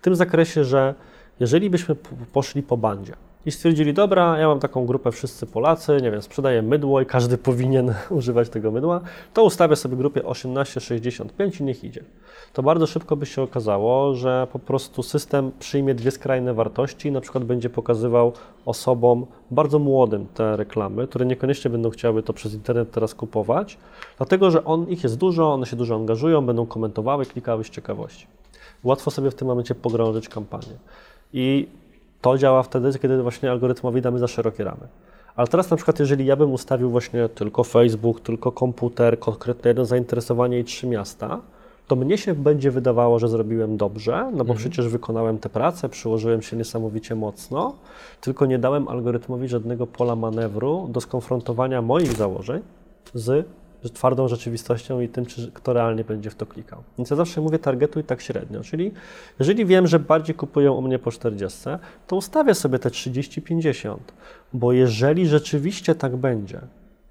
[0.00, 0.94] W tym zakresie, że
[1.40, 1.94] jeżeli byśmy
[2.32, 3.12] poszli po bandzie,
[3.46, 7.38] i stwierdzili, dobra, ja mam taką grupę wszyscy Polacy, nie wiem, sprzedaję mydło i każdy
[7.38, 9.00] powinien używać tego mydła,
[9.34, 12.04] to ustawię sobie grupie 18-65 i niech idzie.
[12.52, 17.12] To bardzo szybko by się okazało, że po prostu system przyjmie dwie skrajne wartości i
[17.12, 18.32] na przykład będzie pokazywał
[18.66, 23.78] osobom bardzo młodym te reklamy, które niekoniecznie będą chciały to przez internet teraz kupować,
[24.16, 28.26] dlatego że on, ich jest dużo, one się dużo angażują, będą komentowały, klikały z ciekawości.
[28.84, 30.76] Łatwo sobie w tym momencie pogrążyć kampanię.
[31.32, 31.68] I
[32.24, 34.86] to działa wtedy, kiedy właśnie algorytmowi damy za szerokie ramy.
[35.36, 39.84] Ale teraz na przykład, jeżeli ja bym ustawił właśnie tylko Facebook, tylko komputer, konkretne jedno
[39.84, 41.40] zainteresowanie i trzy miasta,
[41.86, 44.58] to mnie się będzie wydawało, że zrobiłem dobrze, no bo Mhm.
[44.58, 47.74] przecież wykonałem tę pracę, przyłożyłem się niesamowicie mocno,
[48.20, 52.62] tylko nie dałem algorytmowi żadnego pola manewru do skonfrontowania moich założeń
[53.14, 53.46] z
[53.90, 56.82] twardą rzeczywistością i tym, czy, kto realnie będzie w to klikał.
[56.98, 58.92] Więc ja zawsze mówię targetuj tak średnio, czyli
[59.38, 61.60] jeżeli wiem, że bardziej kupują u mnie po 40,
[62.06, 63.96] to ustawię sobie te 30-50,
[64.52, 66.60] bo jeżeli rzeczywiście tak będzie,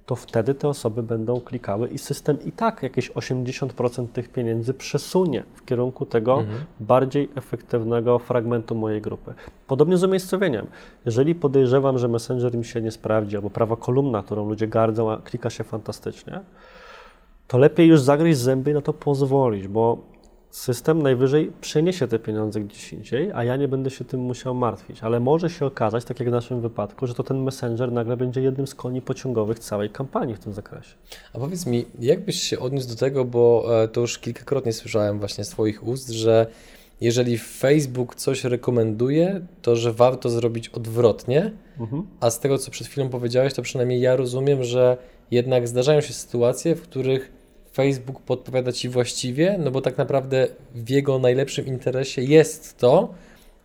[0.05, 5.43] to wtedy te osoby będą klikały i system i tak jakieś 80% tych pieniędzy przesunie
[5.53, 6.43] w kierunku tego
[6.79, 9.33] bardziej efektywnego fragmentu mojej grupy.
[9.67, 10.67] Podobnie z umiejscowieniem.
[11.05, 15.17] Jeżeli podejrzewam, że Messenger mi się nie sprawdzi, albo prawa kolumna, którą ludzie gardzą, a
[15.17, 16.39] klika się fantastycznie,
[17.47, 19.97] to lepiej już zagryźć zęby i na to pozwolić, bo
[20.53, 25.03] system najwyżej przeniesie te pieniądze gdzieś indziej, a ja nie będę się tym musiał martwić.
[25.03, 28.41] Ale może się okazać, tak jak w naszym wypadku, że to ten Messenger nagle będzie
[28.41, 30.93] jednym z koni pociągowych całej kampanii w tym zakresie.
[31.33, 35.19] A powiedz mi, jak byś się odniósł do tego, bo e, to już kilkakrotnie słyszałem
[35.19, 36.47] właśnie z Twoich ust, że
[37.01, 42.03] jeżeli Facebook coś rekomenduje, to że warto zrobić odwrotnie, Mhm.
[42.19, 44.97] a z tego, co przed chwilą powiedziałeś, to przynajmniej ja rozumiem, że
[45.31, 47.31] jednak zdarzają się sytuacje, w których
[47.73, 53.13] Facebook podpowiada Ci właściwie, no bo tak naprawdę w jego najlepszym interesie jest to,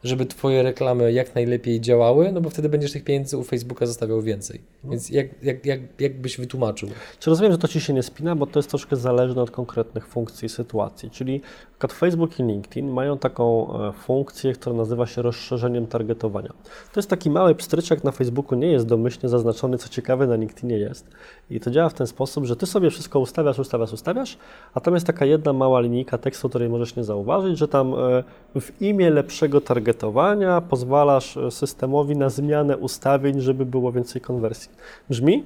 [0.05, 4.23] żeby Twoje reklamy jak najlepiej działały, no bo wtedy będziesz tych pieniędzy u Facebooka zostawiał
[4.23, 4.61] więcej.
[4.85, 6.88] Więc jak, jak, jak, jak byś wytłumaczył?
[7.18, 10.07] Czy rozumiem, że to Ci się nie spina, bo to jest troszkę zależne od konkretnych
[10.07, 11.11] funkcji i sytuacji.
[11.11, 11.40] Czyli
[11.79, 16.53] przykład Facebook i LinkedIn mają taką e, funkcję, która nazywa się rozszerzeniem targetowania.
[16.93, 20.79] To jest taki mały pstryczek na Facebooku, nie jest domyślnie zaznaczony, co ciekawe na LinkedInie
[20.79, 21.11] jest.
[21.51, 24.38] I to działa w ten sposób, że Ty sobie wszystko ustawiasz, ustawiasz, ustawiasz,
[24.75, 28.25] a tam jest taka jedna mała linijka tekstu, której możesz nie zauważyć, że tam e,
[28.61, 34.71] w imię lepszego targetowania pozwalasz e, systemowi na zmianę ustawień, żeby było więcej konwersji.
[35.11, 35.45] Brzmi?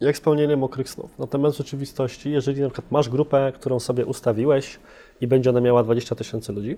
[0.00, 1.10] jak spełnienie mokrych snów.
[1.18, 4.78] Natomiast w rzeczywistości, jeżeli na przykład masz grupę, którą sobie ustawiłeś
[5.20, 6.76] i będzie ona miała 20 tysięcy ludzi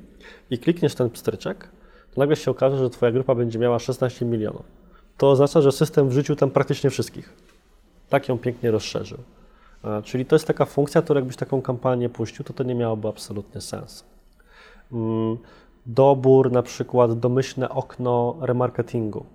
[0.50, 1.68] i klikniesz ten pstryczek,
[2.14, 4.62] to nagle się okaże, że Twoja grupa będzie miała 16 milionów.
[5.18, 7.33] To oznacza, że system wrzucił tam praktycznie wszystkich.
[8.09, 9.18] Tak ją pięknie rozszerzył.
[9.85, 13.09] E, Czyli to jest taka funkcja, która jakbyś taką kampanię puścił, to to nie miałoby
[13.09, 14.05] absolutnie sensu.
[14.92, 15.38] Mm,
[15.87, 19.26] Dobór, na przykład domyślne okno remarketingu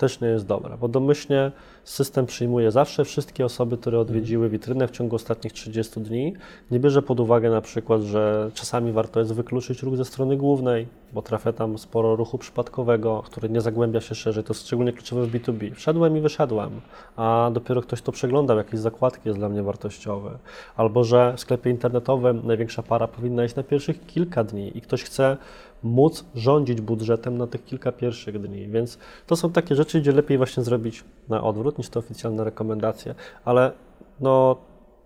[0.00, 1.52] też nie jest dobre, bo domyślnie
[1.84, 6.34] system przyjmuje zawsze wszystkie osoby, które odwiedziły witrynę w ciągu ostatnich 30 dni.
[6.70, 10.86] Nie bierze pod uwagę na przykład, że czasami warto jest wykluczyć ruch ze strony głównej,
[11.12, 14.44] bo trafia tam sporo ruchu przypadkowego, który nie zagłębia się szerzej.
[14.44, 15.74] To jest szczególnie kluczowe w B2B.
[15.74, 16.80] Wszedłem i wyszedłem,
[17.16, 20.38] a dopiero ktoś to przeglądał, jakieś zakładki jest dla mnie wartościowe.
[20.76, 25.02] Albo, że w sklepie internetowym największa para powinna iść na pierwszych kilka dni i ktoś
[25.02, 25.36] chce
[25.82, 28.68] móc rządzić budżetem na tych kilka pierwszych dni.
[28.68, 33.14] Więc to są takie rzeczy, gdzie lepiej właśnie zrobić na odwrót niż te oficjalne rekomendacje.
[33.44, 33.72] Ale
[34.20, 34.56] no,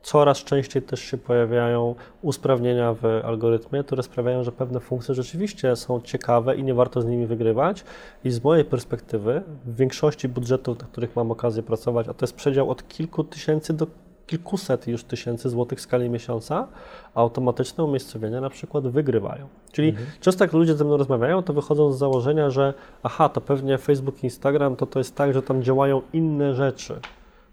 [0.03, 6.01] coraz częściej też się pojawiają usprawnienia w algorytmie, które sprawiają, że pewne funkcje rzeczywiście są
[6.01, 7.85] ciekawe i nie warto z nimi wygrywać.
[8.25, 12.35] I z mojej perspektywy, w większości budżetów, na których mam okazję pracować, a to jest
[12.35, 13.87] przedział od kilku tysięcy do
[14.27, 16.67] kilkuset już tysięcy złotych w skali miesiąca,
[17.15, 19.47] automatyczne umiejscowienia na przykład wygrywają.
[19.73, 23.79] Czyli często jak ludzie ze mną rozmawiają, to wychodzą z założenia, że aha, to pewnie
[23.79, 27.01] Facebook Instagram to to jest tak, że tam działają inne rzeczy.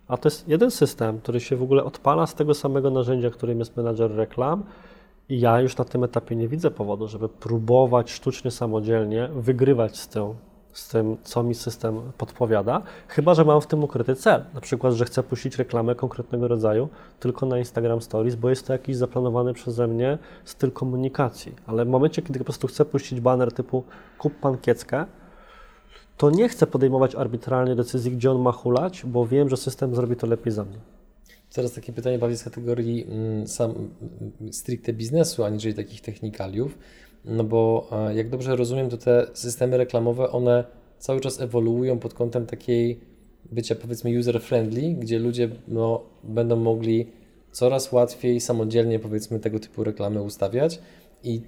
[0.08, 3.60] A to jest jeden system, który się w ogóle odpala z tego samego narzędzia, którym
[3.60, 4.64] jest menadżer reklam.
[5.30, 10.08] I ja już na tym etapie nie widzę powodu, żeby próbować sztucznie samodzielnie wygrywać z
[10.08, 10.34] tym,
[10.74, 14.46] z tym, co mi system podpowiada, chyba że mam w tym ukryty cel.
[14.54, 18.74] Na przykład, że chcę puścić reklamę konkretnego rodzaju tylko na Instagram Stories, bo jest to
[18.74, 21.56] jakiś zaplanowany przeze mnie styl komunikacji.
[21.68, 23.84] Ale w momencie, kiedy po prostu chcę puścić banner typu
[24.18, 25.06] kup pan kieckę,
[26.18, 30.16] to nie chcę podejmować arbitralnie decyzji, gdzie on ma hulać, bo wiem, że system zrobi
[30.16, 30.78] to lepiej za mnie.
[31.54, 36.78] Teraz takie pytanie bardziej z kategorii mm, sam, mm, stricte biznesu, aniżeli takich technikaliów,
[37.26, 40.64] no bo e, jak dobrze rozumiem, to te systemy reklamowe, one
[41.00, 43.00] cały czas ewoluują pod kątem takiej
[43.52, 47.08] bycia powiedzmy user-friendly, gdzie ludzie no, będą mogli
[47.52, 50.80] coraz łatwiej samodzielnie powiedzmy tego typu reklamy ustawiać
[51.24, 51.42] i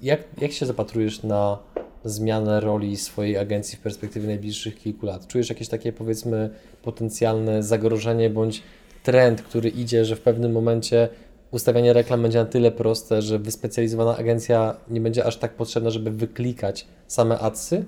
[0.00, 1.58] jak, jak się zapatrujesz na
[2.04, 5.26] zmianę roli swojej agencji w perspektywie najbliższych kilku lat?
[5.26, 6.50] Czujesz jakieś takie powiedzmy
[6.82, 8.62] potencjalne zagrożenie bądź
[9.02, 11.08] trend, który idzie, że w pewnym momencie
[11.52, 16.10] ustawianie reklam będzie na tyle proste, że wyspecjalizowana agencja nie będzie aż tak potrzebna, żeby
[16.10, 17.84] wyklikać same adsy?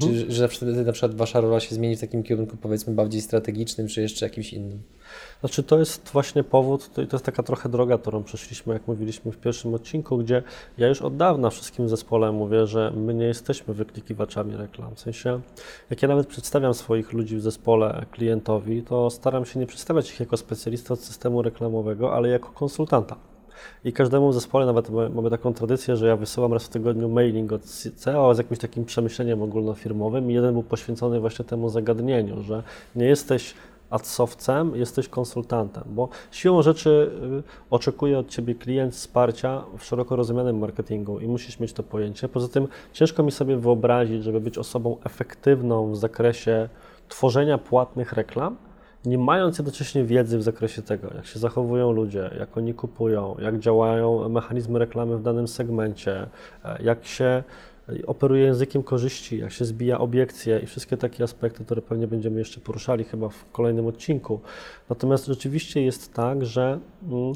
[0.00, 3.88] Czy że wtedy na przykład Wasza rola się zmieni w takim kierunku powiedzmy bardziej strategicznym,
[3.88, 4.82] czy jeszcze jakimś innym?
[5.42, 9.32] Znaczy to jest właśnie powód, to, to jest taka trochę droga, którą przeszliśmy, jak mówiliśmy
[9.32, 10.42] w pierwszym odcinku, gdzie
[10.78, 14.94] ja już od dawna wszystkim zespołem mówię, że my nie jesteśmy wyklikiwaczami reklam.
[14.94, 15.40] W sensie,
[15.90, 20.20] jak ja nawet przedstawiam swoich ludzi w zespole klientowi, to staram się nie przedstawiać ich
[20.20, 23.16] jako specjalista od systemu reklamowego, ale jako konsultanta.
[23.84, 27.52] I każdemu w zespole nawet mamy taką tradycję, że ja wysyłam raz w tygodniu mailing
[27.52, 27.62] od
[27.96, 32.62] CEO z jakimś takim przemyśleniem ogólnofirmowym i jeden był poświęcony właśnie temu zagadnieniu, że
[32.96, 33.54] nie jesteś
[33.92, 40.58] adsowcem, jesteś konsultantem, bo siłą rzeczy y, oczekuje od Ciebie klient wsparcia w szeroko rozumianym
[40.58, 42.28] marketingu i musisz mieć to pojęcie.
[42.28, 46.68] Poza tym ciężko mi sobie wyobrazić, żeby być osobą efektywną w zakresie
[47.08, 48.56] tworzenia płatnych reklam,
[49.04, 53.58] nie mając jednocześnie wiedzy w zakresie tego, jak się zachowują ludzie, jak oni kupują, jak
[53.58, 56.26] działają mechanizmy reklamy w danym segmencie,
[56.64, 57.42] e, jak się
[58.06, 62.60] operuje językiem korzyści, jak się zbija obiekcje i wszystkie takie aspekty, które pewnie będziemy jeszcze
[62.60, 64.40] poruszali chyba w kolejnym odcinku.
[64.88, 66.78] Natomiast rzeczywiście jest tak, że
[67.10, 67.32] mm,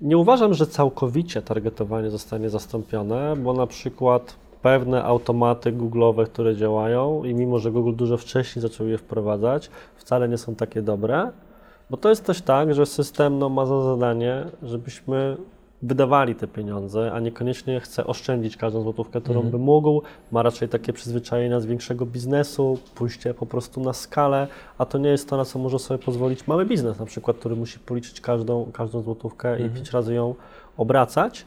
[0.00, 7.24] nie uważam, że całkowicie targetowanie zostanie zastąpione, bo na przykład pewne automaty Google'owe, które działają
[7.24, 11.30] i mimo, że Google dużo wcześniej zaczął je wprowadzać, wcale nie są takie dobre,
[11.90, 15.36] bo to jest też tak, że system no, ma za zadanie, żebyśmy
[15.82, 19.50] wydawali te pieniądze, a niekoniecznie chce oszczędzić każdą złotówkę, którą mhm.
[19.50, 20.02] by mógł.
[20.32, 25.08] Ma raczej takie przyzwyczajenia z większego biznesu, pójście po prostu na skalę, a to nie
[25.08, 28.70] jest to, na co może sobie pozwolić mały biznes, na przykład, który musi policzyć każdą,
[28.72, 29.70] każdą złotówkę mhm.
[29.70, 30.34] i pięć razy ją
[30.76, 31.46] obracać.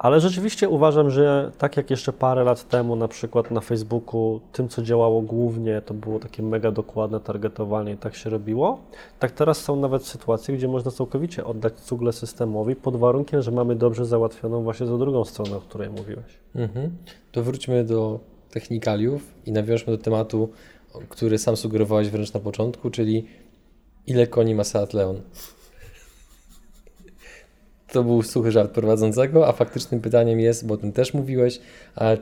[0.00, 4.68] Ale rzeczywiście uważam, że tak jak jeszcze parę lat temu, na przykład na Facebooku, tym
[4.68, 8.80] co działało głównie, to było takie mega dokładne targetowanie i tak się robiło,
[9.18, 13.76] tak teraz są nawet sytuacje, gdzie można całkowicie oddać cugle systemowi pod warunkiem, że mamy
[13.76, 16.38] dobrze załatwioną właśnie za drugą stronę, o której mówiłeś.
[16.54, 16.96] Mhm.
[17.32, 20.48] To wróćmy do technikaliów i nawiążmy do tematu,
[21.08, 23.26] który sam sugerowałeś wręcz na początku, czyli
[24.06, 25.20] ile koni ma Seat Leon?
[27.92, 31.60] To był suchy żart prowadzącego, a faktycznym pytaniem jest, bo o tym też mówiłeś,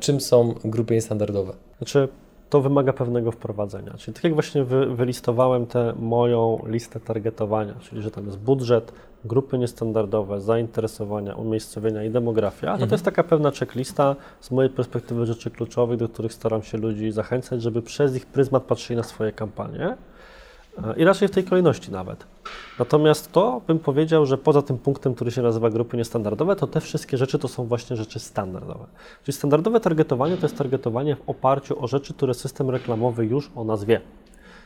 [0.00, 1.52] czym są grupy niestandardowe?
[1.78, 2.09] Znaczy,
[2.50, 3.94] to wymaga pewnego wprowadzenia.
[3.98, 8.92] Czyli tak jak właśnie wy, wylistowałem tę moją listę targetowania, czyli że tam jest budżet,
[9.24, 12.88] grupy niestandardowe, zainteresowania, umiejscowienia i demografia, to mhm.
[12.88, 17.12] to jest taka pewna checklista z mojej perspektywy rzeczy kluczowych, do których staram się ludzi
[17.12, 19.96] zachęcać, żeby przez ich pryzmat patrzyli na swoje kampanie.
[20.96, 22.26] I raczej w tej kolejności nawet.
[22.78, 26.80] Natomiast to bym powiedział, że poza tym punktem, który się nazywa grupy niestandardowe, to te
[26.80, 28.86] wszystkie rzeczy to są właśnie rzeczy standardowe.
[29.24, 33.64] Czyli standardowe targetowanie to jest targetowanie w oparciu o rzeczy, które system reklamowy już o
[33.64, 34.00] nas wie.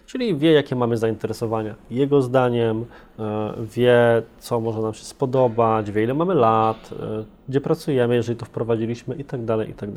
[0.07, 2.85] Czyli wie, jakie mamy zainteresowania jego zdaniem,
[3.19, 8.39] e, wie, co może nam się spodobać, wie, ile mamy lat, e, gdzie pracujemy, jeżeli
[8.39, 9.89] to wprowadziliśmy i tak dalej, i tak.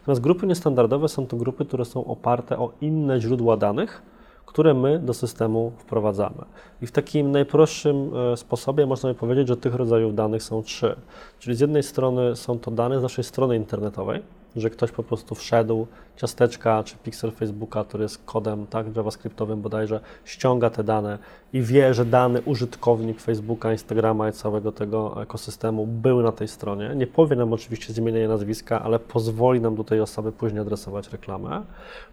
[0.00, 4.02] Natomiast grupy niestandardowe są to grupy, które są oparte o inne źródła danych,
[4.50, 6.44] które my do systemu wprowadzamy.
[6.82, 10.96] I w takim najprostszym e, sposobie można by powiedzieć, że tych rodzajów danych są trzy.
[11.38, 14.22] Czyli z jednej strony są to dane z naszej strony internetowej,
[14.56, 15.86] że ktoś po prostu wszedł,
[16.20, 21.18] ciasteczka czy pixel Facebooka, który jest kodem tak, javascriptowym bodajże, ściąga te dane
[21.52, 26.92] i wie, że dany użytkownik Facebooka, Instagrama i całego tego ekosystemu był na tej stronie.
[26.96, 31.62] Nie powie nam oczywiście z nazwiska, ale pozwoli nam do tej osoby później adresować reklamę.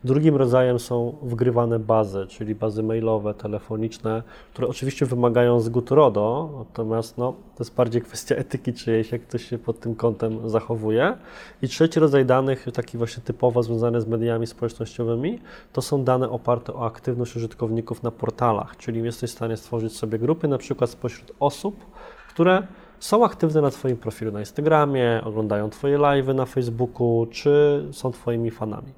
[0.04, 7.18] Drugim rodzajem są wgrywane bazy, czyli bazy mailowe, telefoniczne, które oczywiście wymagają zgód RODO, natomiast
[7.18, 11.18] no, to jest bardziej kwestia etyki czyjejś, jak ktoś się pod tym kątem zachowuje.
[11.62, 15.40] I trzeci rodzaj danych, taki właśnie typowo związany z mediami społecznościowymi,
[15.74, 20.20] to są dane oparte o aktywność użytkowników na portalach, czyli jesteś w stanie stworzyć sobie
[20.20, 21.86] grupy na przykład spośród osób,
[22.30, 22.68] które
[23.00, 28.52] są aktywne na Twoim profilu na Instagramie, oglądają Twoje live'y na Facebooku, czy są Twoimi
[28.52, 28.94] fanami.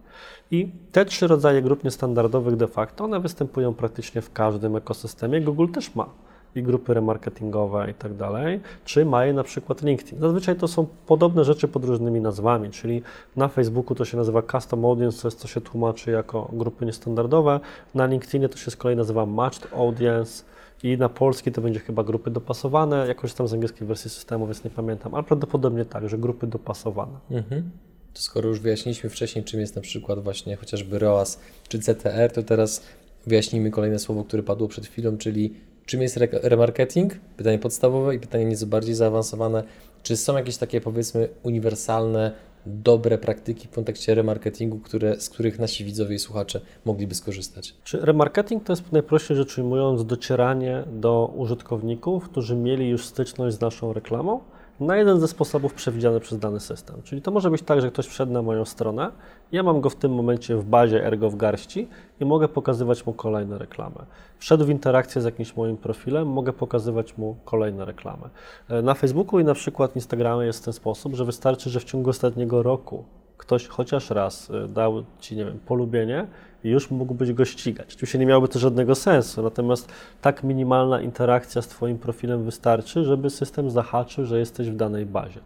[0.52, 5.42] I te trzy rodzaje grup niestandardowych de facto, one występują praktycznie w każdym ekosystemie.
[5.42, 6.10] Google też ma
[6.56, 10.20] i grupy remarketingowe i tak dalej, czy mają na przykład LinkedIn.
[10.20, 13.02] Zazwyczaj to są podobne rzeczy pod różnymi nazwami, czyli
[13.36, 17.60] na Facebooku to się nazywa Custom Audience, to jest, co się tłumaczy jako grupy niestandardowe,
[17.96, 20.44] na LinkedInie to się z kolei nazywa Matched Audience,
[20.84, 24.64] i na polski to będzie chyba grupy dopasowane, jakoś tam z angielskiej wersji systemu, więc
[24.64, 27.20] nie pamiętam, ale prawdopodobnie tak, że grupy dopasowane.
[27.32, 27.70] Mhm.
[28.14, 32.44] To skoro już wyjaśniliśmy wcześniej, czym jest na przykład właśnie chociażby ROAS czy CTR, to
[32.44, 32.84] teraz
[33.28, 35.54] wyjaśnijmy kolejne słowo, które padło przed chwilą, czyli
[35.90, 37.14] Czym jest remarketing?
[37.38, 39.64] Pytanie podstawowe i pytanie nieco bardziej zaawansowane.
[40.04, 42.32] Czy są jakieś takie powiedzmy uniwersalne,
[42.66, 47.76] dobre praktyki w kontekście remarketingu, które, z których nasi widzowie i słuchacze mogliby skorzystać?
[47.84, 53.62] Czy remarketing to jest najprościej rzecz ujmując docieranie do użytkowników, którzy mieli już styczność z
[53.62, 54.40] naszą reklamą?
[54.80, 57.02] Na jeden ze sposobów przewidziany przez dany system.
[57.04, 59.12] Czyli to może być tak, że ktoś wszedł na moją stronę,
[59.52, 61.88] ja mam go w tym momencie w bazie ergo w garści
[62.20, 64.06] i mogę pokazywać mu kolejne reklamy.
[64.38, 68.30] Wszedł w interakcję z jakimś moim profilem, mogę pokazywać mu kolejne reklamy.
[68.70, 71.84] E, na Facebooku i na przykład Instagramie jest w ten sposób, że wystarczy, że w
[71.84, 73.04] ciągu ostatniego roku
[73.40, 76.28] ktoś chociaż raz y, dał Ci, nie wiem, polubienie
[76.64, 77.94] i już mógłbyś go ścigać.
[77.96, 83.30] Oczywiście nie miałoby to żadnego sensu, natomiast tak minimalna interakcja z Twoim profilem wystarczy, żeby
[83.30, 85.40] system zahaczył, że jesteś w danej bazie.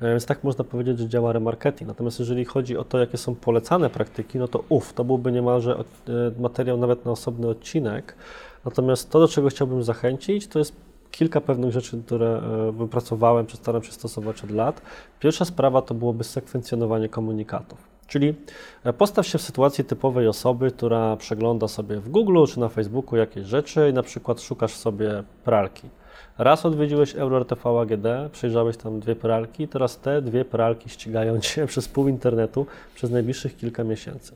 [0.00, 1.88] E, Więc tak można powiedzieć, że działa remarketing.
[1.88, 5.72] Natomiast jeżeli chodzi o to, jakie są polecane praktyki, no to uf, to byłby niemalże
[5.74, 8.16] e, materiał nawet na osobny odcinek.
[8.64, 10.76] Natomiast to, do czego chciałbym zachęcić, to jest
[11.10, 14.82] kilka pewnych rzeczy, które e, wypracowałem, staram się stosować od lat.
[15.20, 17.78] Pierwsza sprawa to byłoby sekwencjonowanie komunikatów.
[18.06, 18.34] Czyli
[18.84, 23.16] e, postaw się w sytuacji typowej osoby, która przegląda sobie w Google czy na Facebooku
[23.16, 25.88] jakieś rzeczy i na przykład szukasz sobie pralki.
[26.38, 31.66] Raz odwiedziłeś Euro RTV AGD, przejrzałeś tam dwie pralki, teraz te dwie pralki ścigają Cię
[31.66, 34.34] przez pół internetu przez najbliższych kilka miesięcy.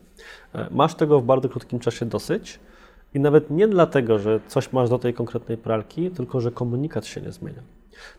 [0.54, 2.58] E, Masz tego w bardzo krótkim czasie dosyć
[3.14, 7.20] i nawet nie dlatego, że coś masz do tej konkretnej pralki, tylko że komunikat się
[7.20, 7.62] nie zmienia.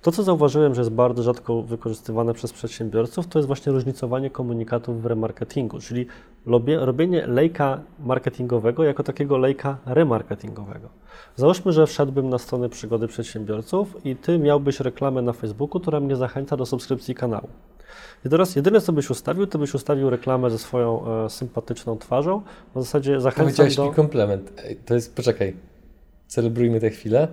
[0.02, 5.02] To, co zauważyłem, że jest bardzo rzadko wykorzystywane przez przedsiębiorców, to jest właśnie różnicowanie komunikatów
[5.02, 6.06] w remarketingu, czyli
[6.80, 10.90] robienie lejka marketingowego jako takiego lejka remarketingowego.
[11.36, 16.16] Załóżmy, że wszedłbym na stronę przygody przedsiębiorców i ty miałbyś reklamę na Facebooku, która mnie
[16.16, 17.48] zachęca do subskrypcji kanału.
[18.26, 22.42] I teraz jedyne, co byś ustawił, to byś ustawił reklamę ze swoją e, sympatyczną twarzą.
[22.76, 23.86] Na zasadzie zachęcam Powiedziałeś do...
[23.86, 24.54] mi komplement.
[24.66, 25.56] Ej, To jest, poczekaj,
[26.28, 27.28] celebrujmy tę chwilę.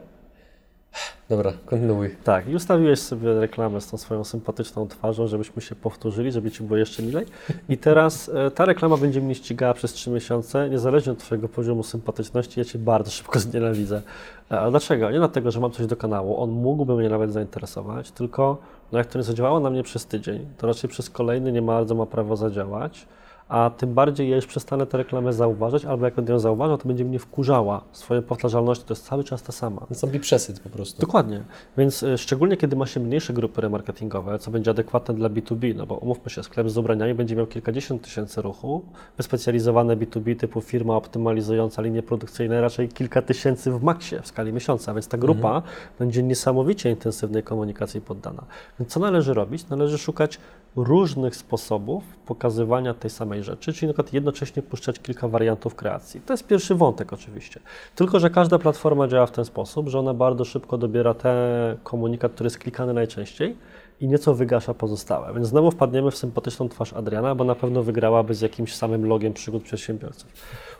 [1.29, 2.17] Dobra, kontynuuj.
[2.25, 6.63] Tak, i ustawiłeś sobie reklamę z tą swoją sympatyczną twarzą, żebyśmy się powtórzyli, żeby ci
[6.63, 7.27] było jeszcze milej.
[7.69, 11.83] I teraz e, ta reklama będzie mnie ścigała przez 3 miesiące, niezależnie od Twojego poziomu
[11.83, 14.03] sympatyczności, ja Cię bardzo szybko znienawidzę.
[14.51, 15.11] E, A dlaczego?
[15.11, 18.59] Nie dlatego, że mam coś do kanału, on mógłby mnie nawet zainteresować, tylko
[18.93, 21.95] no jak to nie zadziałało na mnie przez tydzień, to raczej przez kolejny nie bardzo
[21.95, 23.07] ma prawo zadziałać.
[23.49, 26.89] A tym bardziej ja już przestanę tę reklamę zauważać, albo jak będę ją zauważał, to
[26.89, 29.87] będzie mnie wkurzała swoją powtarzalnością, to jest cały czas ta sama.
[29.91, 31.01] Nastąpi przesyt po prostu.
[31.01, 31.43] Dokładnie.
[31.77, 35.87] Więc y, szczególnie kiedy ma się mniejsze grupy remarketingowe, co będzie adekwatne dla B2B, no
[35.87, 38.83] bo umówmy się, sklep z ubraniami będzie miał kilkadziesiąt tysięcy ruchu,
[39.17, 44.95] wyspecjalizowane B2B typu firma optymalizująca linie produkcyjne raczej kilka tysięcy w maksie w skali miesiąca,
[44.95, 45.63] więc ta grupa
[45.99, 48.45] będzie niesamowicie intensywnej komunikacji poddana.
[48.81, 49.69] Więc co należy robić?
[49.69, 50.39] Należy szukać
[50.77, 56.21] różnych sposobów pokazywania tej samej rzeczy, czyli na przykład jednocześnie puszczać kilka wariantów kreacji.
[56.21, 57.61] To jest pierwszy wątek oczywiście.
[57.95, 61.37] Tylko, że każda platforma działa w ten sposób, że ona bardzo szybko dobiera ten
[61.83, 63.57] komunikat, który jest klikany najczęściej
[64.01, 65.35] i nieco wygasza pozostałe.
[65.35, 69.33] Więc znowu wpadniemy w sympatyczną twarz Adriana, bo na pewno wygrałaby z jakimś samym logiem
[69.33, 70.33] przygód przedsiębiorców.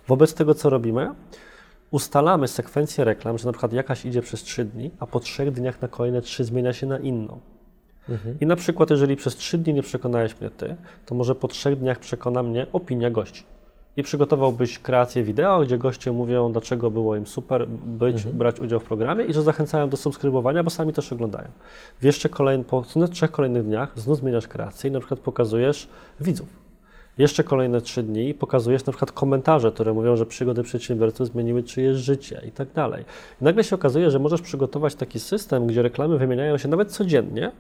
[0.09, 1.11] Wobec tego, co robimy?
[1.91, 5.83] Ustalamy sekwencję reklam, że na przykład jakaś idzie przez 3 dni, a po 3 dniach
[5.83, 7.41] na kolejne 3 zmienia się na inną.
[8.41, 11.77] I na przykład, jeżeli przez 3 dni nie przekonałeś mnie ty, to może po 3
[11.77, 13.45] dniach przekona mnie opinia gości.
[13.97, 18.85] I przygotowałbyś kreację wideo, gdzie goście mówią, dlaczego było im super być, brać udział w
[18.85, 21.49] programie i że zachęcają do subskrybowania, bo sami też oglądają.
[22.01, 25.89] W jeszcze kolejny, po trzech kolejnych dniach znów zmieniasz kreację i na przykład pokazujesz
[26.21, 26.49] widzów.
[27.19, 31.97] Jeszcze kolejne trzy dni pokazujesz na przykład komentarze, które mówią, że przygody przedsiębiorców zmieniły czyjeś
[31.97, 33.05] życie i tak dalej.
[33.41, 37.53] I nagle się okazuje, że możesz przygotować taki system, gdzie reklamy wymieniają się nawet codziennie,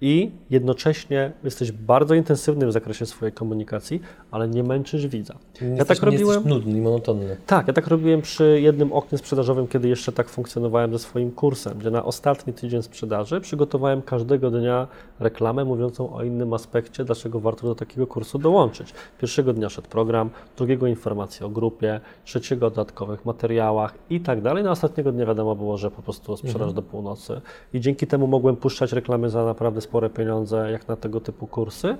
[0.00, 5.34] i jednocześnie jesteś bardzo intensywny w zakresie swojej komunikacji, ale nie męczysz widza.
[5.62, 6.48] Nie Ja jesteś, tak nie robiłem.
[6.48, 7.36] nudny i monotonny.
[7.46, 11.78] Tak, ja tak robiłem przy jednym oknie sprzedażowym, kiedy jeszcze tak funkcjonowałem ze swoim kursem,
[11.78, 14.88] gdzie na ostatni tydzień sprzedaży przygotowałem każdego dnia
[15.20, 18.94] reklamę mówiącą o innym aspekcie, dlaczego warto do takiego kursu dołączyć.
[19.20, 24.64] Pierwszego dnia szedł program, drugiego informacje o grupie, trzeciego o dodatkowych materiałach i tak dalej.
[24.64, 27.40] Na ostatniego dnia wiadomo było, że po prostu sprzedaż do północy
[27.72, 31.96] i dzięki temu mogłem puszczać reklamy za naprawdę spore pieniądze, jak na tego typu kursy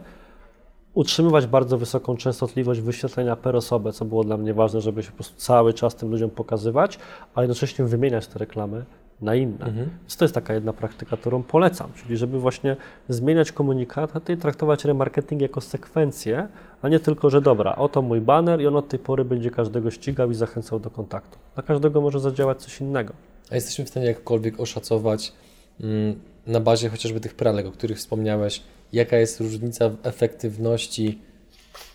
[0.94, 5.14] utrzymywać bardzo wysoką częstotliwość wyświetlenia per osobę, co było dla mnie ważne, żeby się po
[5.14, 6.98] prostu cały czas tym ludziom pokazywać,
[7.34, 8.84] a jednocześnie wymieniać te reklamy
[9.20, 9.72] na inne.
[10.00, 12.76] Więc to jest taka jedna praktyka, którą polecam, czyli żeby właśnie
[13.08, 16.48] zmieniać komunikaty i traktować remarketing jako sekwencję,
[16.82, 19.90] a nie tylko, że dobra, oto mój baner i on od tej pory będzie każdego
[19.90, 21.38] ścigał i zachęcał do kontaktu.
[21.54, 23.12] Dla każdego może zadziałać coś innego.
[23.50, 25.32] A jesteśmy w stanie jakkolwiek oszacować
[25.80, 26.14] mm,
[26.48, 31.18] na bazie chociażby tych pralek, o których wspomniałeś, jaka jest różnica w efektywności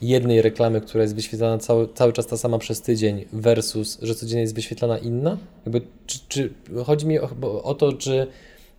[0.02, 4.42] jednej reklamy, która jest wyświetlana cały, cały czas ta sama przez tydzień versus, że codziennie
[4.42, 5.38] jest wyświetlana inna?
[5.66, 6.54] Jakby, czy, czy,
[6.86, 7.30] chodzi mi o,
[7.64, 8.28] o to, czy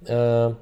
[0.08, 0.54] e,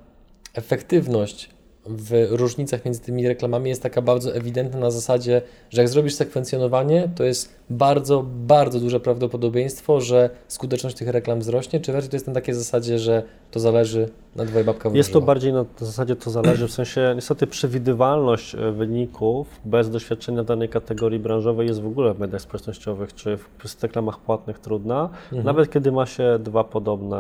[0.55, 1.49] efektywność
[1.87, 7.11] w różnicach między tymi reklamami jest taka bardzo ewidentna na zasadzie, że jak zrobisz sekwencjonowanie,
[7.14, 12.26] to jest bardzo, bardzo duże prawdopodobieństwo, że skuteczność tych reklam wzrośnie, czy raczej to jest
[12.26, 15.26] na takiej zasadzie, że to zależy na dwoje babka Jest to wróżyła?
[15.26, 21.18] bardziej na zasadzie to zależy, w sensie niestety przewidywalność e, wyników bez doświadczenia danej kategorii
[21.18, 26.07] branżowej jest w ogóle w mediach społecznościowych czy w reklamach płatnych trudna, nawet kiedy ma
[26.07, 27.16] się dwa podobne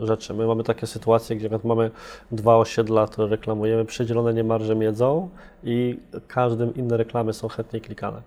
[0.00, 0.34] e, rzeczy.
[0.34, 1.90] My mamy takie sytuacje, gdzie mamy
[2.32, 5.28] dwa osiedla, które reklamujemy, mamy przedzielone niemarżem jedzą
[5.64, 8.22] i każdym inne reklamy są chętnie klikane.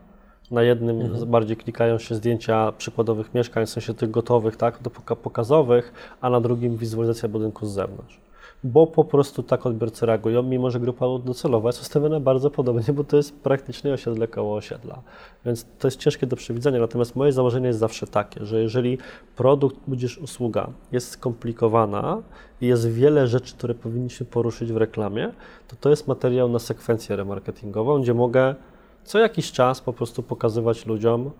[0.52, 1.30] Na jednym Mhm.
[1.30, 6.30] bardziej klikają się zdjęcia przykładowych mieszkań, w sensie tych gotowych, tak, do poka- pokazowych, a
[6.30, 8.20] na drugim wizualizacja budynku z zewnątrz.
[8.66, 13.04] Bo po prostu tak odbiorcy reagują, mimo że grupa docelowa jest ustawiona bardzo podobnie, bo
[13.04, 15.02] to jest praktycznie osiedle koło osiedla.
[15.46, 16.80] Więc to jest ciężkie do przewidzenia.
[16.80, 18.98] Natomiast moje założenie jest zawsze takie, że jeżeli
[19.36, 22.22] produkt, tudzież usługa jest skomplikowana
[22.62, 25.32] i jest wiele rzeczy, które powinniśmy poruszyć w reklamie,
[25.68, 28.56] to to jest materiał na sekwencję remarketingową, gdzie mogę
[29.04, 31.32] co jakiś czas po prostu pokazywać ludziom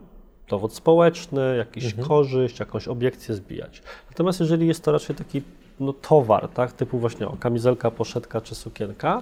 [0.50, 3.84] dowód społeczny, jakiś korzyść, jakąś obiekcję zbijać.
[4.10, 5.42] Natomiast jeżeli jest to raczej taki
[5.80, 9.22] no, towar, tak, typu właśnie o, kamizelka, poszetka czy sukienka,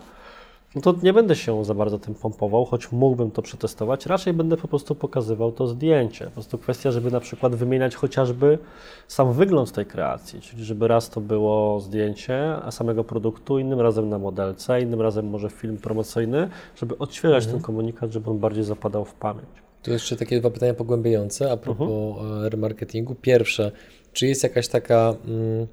[0.76, 4.06] no to nie będę się za bardzo tym pompował, choć mógłbym to przetestować.
[4.06, 6.26] Raczej będę po prostu pokazywał to zdjęcie.
[6.26, 8.58] Po prostu kwestia, żeby na przykład wymieniać chociażby
[9.08, 14.10] sam wygląd tej kreacji, czyli żeby raz to było zdjęcie a samego produktu, innym razem
[14.10, 19.06] na modelce, innym razem może film promocyjny, żeby odświeżać ten komunikat, żeby on bardziej zapadał
[19.06, 19.48] w pamięć.
[19.84, 22.46] Tu jeszcze takie dwa pytania pogłębiające a propos Mhm.
[22.46, 23.16] e, remarketingu.
[23.16, 23.72] Pierwsze,
[24.14, 25.68] czy jest jakaś taka mm,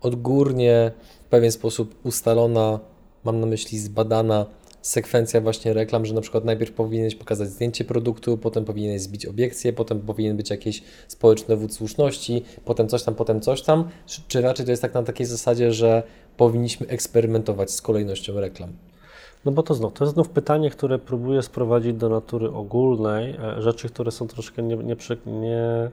[0.00, 0.92] odgórnie
[1.26, 2.80] w pewien sposób ustalona,
[3.24, 4.46] mam na myśli zbadana
[4.82, 9.72] sekwencja właśnie reklam, że na przykład najpierw powinieneś pokazać zdjęcie produktu, potem powinieneś zbić obiekcję,
[9.72, 14.40] potem powinien być jakiś społeczny dowód słuszności, potem coś tam, potem coś tam, czy, czy
[14.40, 16.02] raczej to jest tak na takiej zasadzie, że
[16.36, 18.72] powinniśmy eksperymentować z kolejnością reklam?
[19.44, 23.62] No bo to znów, to jest znów pytanie, które próbuję sprowadzić do natury ogólnej, e,
[23.62, 24.96] rzeczy, które są troszkę nie, nie,
[25.26, 25.90] nie,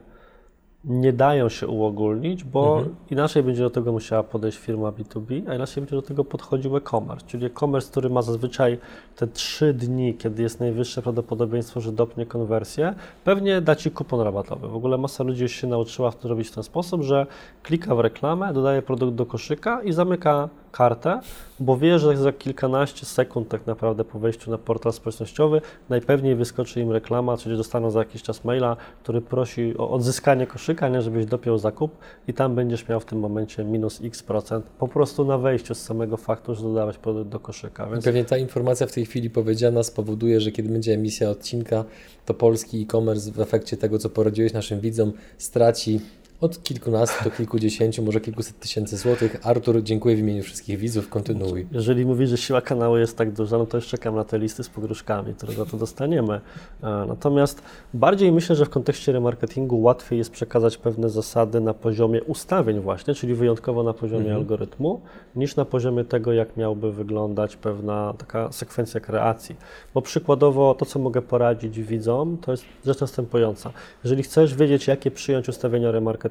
[0.86, 5.80] nie dają się uogólnić, bo inaczej będzie do tego musiała podejść firma B2B, a inaczej
[5.82, 8.78] będzie do tego podchodził e-commerce, czyli e-commerce, który ma zazwyczaj
[9.16, 14.68] te trzy dni, kiedy jest najwyższe prawdopodobieństwo, że dopnie konwersję, pewnie da Ci kupon rabatowy.
[14.68, 17.26] W ogóle masa ludzi już się nauczyła to robić w ten sposób, że
[17.62, 21.20] klika w reklamę, dodaje produkt do koszyka i zamyka kartę,
[21.60, 26.80] bo wie, że za kilkanaście sekund tak naprawdę po wejściu na portal społecznościowy najpewniej wyskoczy
[26.80, 31.26] im reklama, czyli dostaną za jakiś czas maila, który prosi o odzyskanie koszyka, nie żebyś
[31.26, 31.96] dopiął zakup
[32.28, 35.82] i tam będziesz miał w tym momencie minus x procent po prostu na wejściu z
[35.82, 37.86] samego faktu, że dodałeś produkt do koszyka.
[37.86, 41.84] Więc Pewnie ta informacja w tej chwili powiedziana spowoduje, że kiedy będzie emisja odcinka,
[42.26, 46.00] to polski e-commerce w efekcie tego, co poradziłeś naszym widzom, straci
[46.40, 49.36] od kilkunastu do kilkudziesięciu, może kilkuset tysięcy złotych.
[49.42, 51.66] Artur, dziękuję w imieniu wszystkich widzów, kontynuuj.
[51.72, 54.64] Jeżeli mówisz, że siła kanału jest tak duża, no to już czekam na te listy
[54.64, 56.40] z pogróżkami, które za to dostaniemy.
[56.82, 57.62] E, Natomiast
[57.94, 63.14] bardziej myślę, że w kontekście remarketingu łatwiej jest przekazać pewne zasady na poziomie ustawień właśnie,
[63.14, 65.00] czyli wyjątkowo na poziomie algorytmu,
[65.36, 69.56] niż na poziomie tego, jak miałby wyglądać pewna taka sekwencja kreacji.
[69.94, 73.70] Bo przykładowo to, co mogę poradzić widzom, to jest rzecz następująca.
[74.04, 76.25] Jeżeli chcesz wiedzieć, jakie przyjąć ustawienia remarketingu,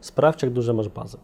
[0.00, 1.18] sprawdź, jak duże masz bazę.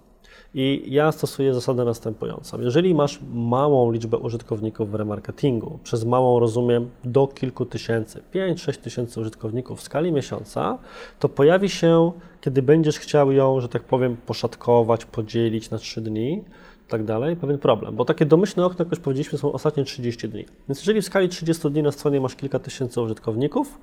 [0.55, 2.61] I ja stosuję zasadę następującą.
[2.61, 9.21] Jeżeli masz małą liczbę użytkowników w remarketingu, przez małą rozumiem do kilku tysięcy, 5-6 tysięcy
[9.21, 10.79] użytkowników w skali miesiąca,
[11.19, 16.45] to pojawi się, kiedy będziesz chciał ją, że tak powiem, poszatkować, podzielić na 3 dni,
[16.89, 20.45] tak dalej, pewien problem, bo takie domyślne okno, jak już powiedzieliśmy, są ostatnie 30 dni.
[20.69, 23.79] Więc jeżeli w skali 30 dni na stronie masz kilka tysięcy użytkowników,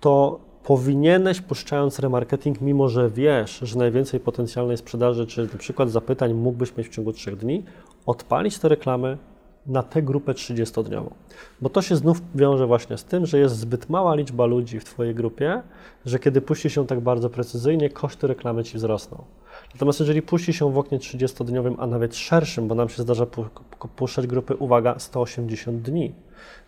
[0.00, 6.34] to powinieneś, puszczając remarketing, mimo że wiesz, że najwięcej potencjalnej sprzedaży, czy na przykład zapytań
[6.34, 7.64] mógłbyś mieć w ciągu 3 dni,
[8.06, 9.18] odpalić te reklamy
[9.66, 11.10] na tę grupę 30-dniową.
[11.60, 14.84] Bo to się znów wiąże właśnie z tym, że jest zbyt mała liczba ludzi w
[14.84, 15.62] Twojej grupie,
[16.06, 19.24] że kiedy puści się tak bardzo precyzyjnie, koszty reklamy Ci wzrosną.
[19.74, 23.44] Natomiast jeżeli puści się w oknie 30-dniowym, a nawet szerszym, bo nam się zdarza pu-
[23.80, 26.12] pu- puszczać grupy, uwaga, 180 dni,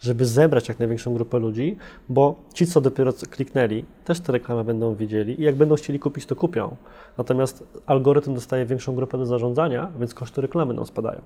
[0.01, 1.77] żeby zebrać jak największą grupę ludzi,
[2.09, 6.27] bo ci, co dopiero kliknęli, też te reklamy będą widzieli i jak będą chcieli kupić,
[6.27, 6.77] to kupią.
[7.19, 11.21] Natomiast algorytm dostaje większą grupę do zarządzania, więc koszty reklamy nam spadają.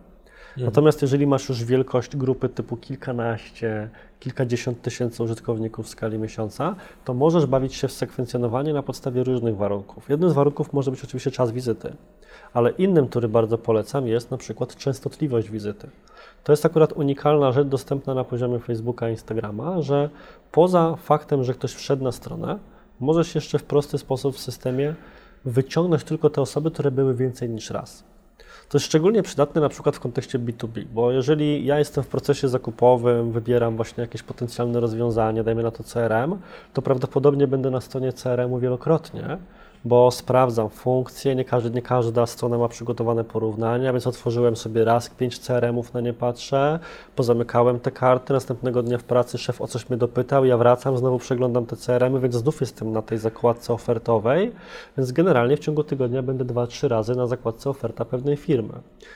[0.57, 3.91] Natomiast jeżeli masz już wielkość grupy typu kilkanaście,
[4.21, 9.57] kilkadziesiąt tysięcy użytkowników w skali miesiąca, to możesz bawić się w sekwencjonowanie na podstawie różnych
[9.57, 10.09] warunków.
[10.09, 11.93] Jednym z warunków może być oczywiście czas wizyty,
[12.53, 15.89] ale innym, który bardzo polecam, jest na przykład częstotliwość wizyty.
[16.45, 20.11] To jest akurat unikalna rzecz dostępna na poziomie Facebooka i Instagrama, że
[20.53, 22.59] poza faktem, że ktoś wszedł na stronę,
[23.01, 24.95] możesz jeszcze w prosty sposób w systemie
[25.45, 28.10] wyciągnąć tylko te osoby, które były więcej niż raz.
[28.71, 32.49] To jest szczególnie przydatne na przykład w kontekście B2B, bo jeżeli ja jestem w procesie
[32.49, 36.39] zakupowym, wybieram właśnie jakieś potencjalne rozwiązanie, dajmy na to CRM,
[36.73, 39.39] to prawdopodobnie będę na stronie CRM-u wielokrotnie,
[39.85, 45.09] bo sprawdzam funkcje, nie, każdy, nie każda strona ma przygotowane porównania, więc otworzyłem sobie raz
[45.09, 46.79] pięć CRM-ów, na nie patrzę,
[47.17, 51.19] pozamykałem te karty, następnego dnia w pracy szef o coś mnie dopytał, ja wracam, znowu
[51.19, 54.53] przeglądam te CRM-y, więc znów jestem na tej zakładce ofertowej,
[54.97, 58.75] więc generalnie w ciągu tygodnia będę dwa, trzy razy na zakładce oferta pewnej firmy.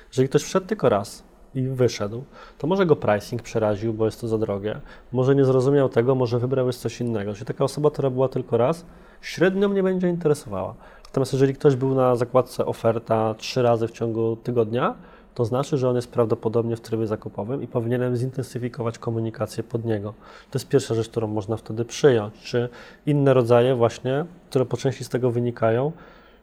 [0.08, 1.22] Jeżeli ktoś wszedł tylko raz,
[1.54, 2.24] i wyszedł,
[2.58, 4.80] to może go pricing przeraził, bo jest to za drogie,
[5.12, 7.34] może nie zrozumiał tego, może wybrał coś innego.
[7.34, 8.84] Czyli taka osoba, która była tylko raz,
[9.24, 10.74] średnio mnie będzie interesowała.
[11.06, 14.94] Natomiast jeżeli ktoś był na zakładce oferta trzy razy w ciągu tygodnia,
[15.34, 20.14] to znaczy, że on jest prawdopodobnie w trybie zakupowym i powinienem zintensyfikować komunikację pod niego.
[20.50, 22.34] To jest pierwsza rzecz, którą można wtedy przyjąć.
[22.42, 22.68] Czy
[23.06, 25.92] inne rodzaje właśnie, które po części z tego wynikają,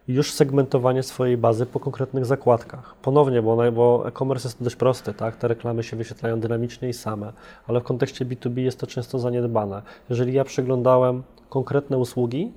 [0.08, 2.94] już segmentowanie swojej bazy po konkretnych zakładkach.
[3.02, 5.36] Ponownie, bo, bo e-commerce jest dość prosty, tak?
[5.36, 7.32] te reklamy się wyświetlają dynamicznie i same,
[7.68, 9.82] ale w kontekście B2B jest to często zaniedbane.
[10.10, 12.52] Jeżeli ja przeglądałem konkretne usługi,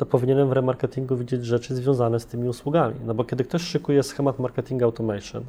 [0.00, 2.94] to powinienem w remarketingu widzieć rzeczy związane z tymi usługami.
[3.04, 5.44] No bo kiedy ktoś szykuje schemat marketing automation,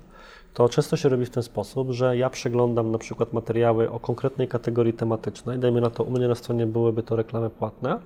[0.53, 4.47] to często się robi w ten sposób, że ja przeglądam na przykład materiały o konkretnej
[4.47, 7.99] kategorii tematycznej, dajmy na to, u mnie na stronie byłyby to reklamy płatne,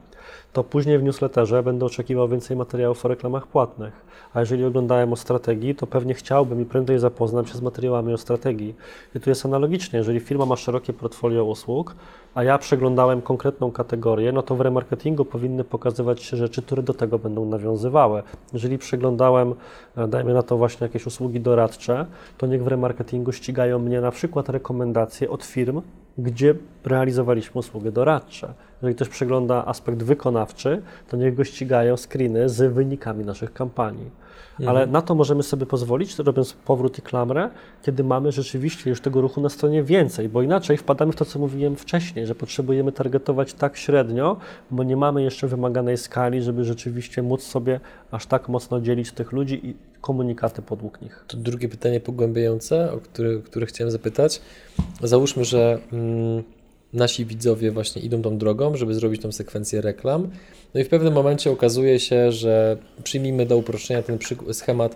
[0.53, 4.05] to później w newsletterze będę oczekiwał więcej materiałów o reklamach płatnych.
[4.33, 8.17] A jeżeli oglądałem o strategii, to pewnie chciałbym i prędzej zapoznam się z materiałami o
[8.17, 8.75] strategii.
[9.15, 11.95] I tu jest analogicznie, jeżeli firma ma szerokie portfolio usług,
[12.35, 16.93] a ja przeglądałem konkretną kategorię, no to w remarketingu powinny pokazywać się rzeczy, które do
[16.93, 18.23] tego będą nawiązywały.
[18.53, 19.53] Jeżeli przeglądałem,
[19.97, 22.05] e, dajmy na to właśnie jakieś usługi doradcze,
[22.37, 25.81] to niech w remarketingu ścigają mnie na przykład rekomendacje od firm,
[26.17, 26.55] gdzie
[26.85, 28.53] realizowaliśmy usługi doradcze.
[28.81, 34.11] Jeżeli ktoś przegląda aspekt wykonawczy, to niech go ścigają screeny z wynikami naszych kampanii.
[34.59, 34.69] Mhm.
[34.69, 37.49] Ale na to możemy sobie pozwolić, robiąc powrót i klamrę,
[37.81, 41.39] kiedy mamy rzeczywiście już tego ruchu na stronie więcej, bo inaczej wpadamy w to, co
[41.39, 44.37] mówiłem wcześniej, że potrzebujemy targetować tak średnio,
[44.71, 47.79] bo nie mamy jeszcze wymaganej skali, żeby rzeczywiście móc sobie
[48.11, 51.25] aż tak mocno dzielić tych ludzi i komunikaty podług nich.
[51.27, 54.41] To drugie pytanie pogłębiające, o które, które chciałem zapytać.
[55.01, 56.43] Załóżmy, że mm,
[56.95, 60.29] nasi widzowie właśnie idą tą drogą, żeby zrobić tą sekwencję reklam.
[60.73, 64.19] No i w pewnym momencie okazuje się, że przyjmijmy do uproszczenia ten
[64.53, 64.95] schemat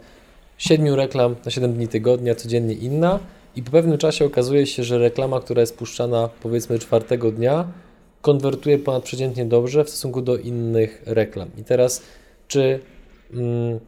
[0.58, 3.20] 7 reklam na 7 dni tygodnia, codziennie inna
[3.56, 7.72] i po pewnym czasie okazuje się, że reklama, która jest puszczana powiedzmy czwartego dnia,
[8.22, 11.50] konwertuje ponadprzeciętnie dobrze w stosunku do innych reklam.
[11.58, 12.02] I teraz,
[12.48, 12.80] czy
[13.34, 13.80] mm,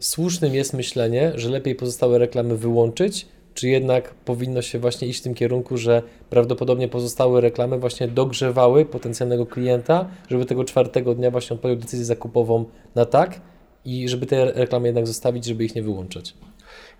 [0.00, 5.22] słusznym jest myślenie, że lepiej pozostałe reklamy wyłączyć, czy jednak powinno się właśnie iść w
[5.22, 11.56] tym kierunku, że prawdopodobnie pozostałe reklamy właśnie dogrzewały potencjalnego klienta, żeby tego czwartego dnia właśnie
[11.56, 13.40] podjął decyzję zakupową na tak
[13.84, 16.34] i żeby te reklamy jednak zostawić, żeby ich nie wyłączać?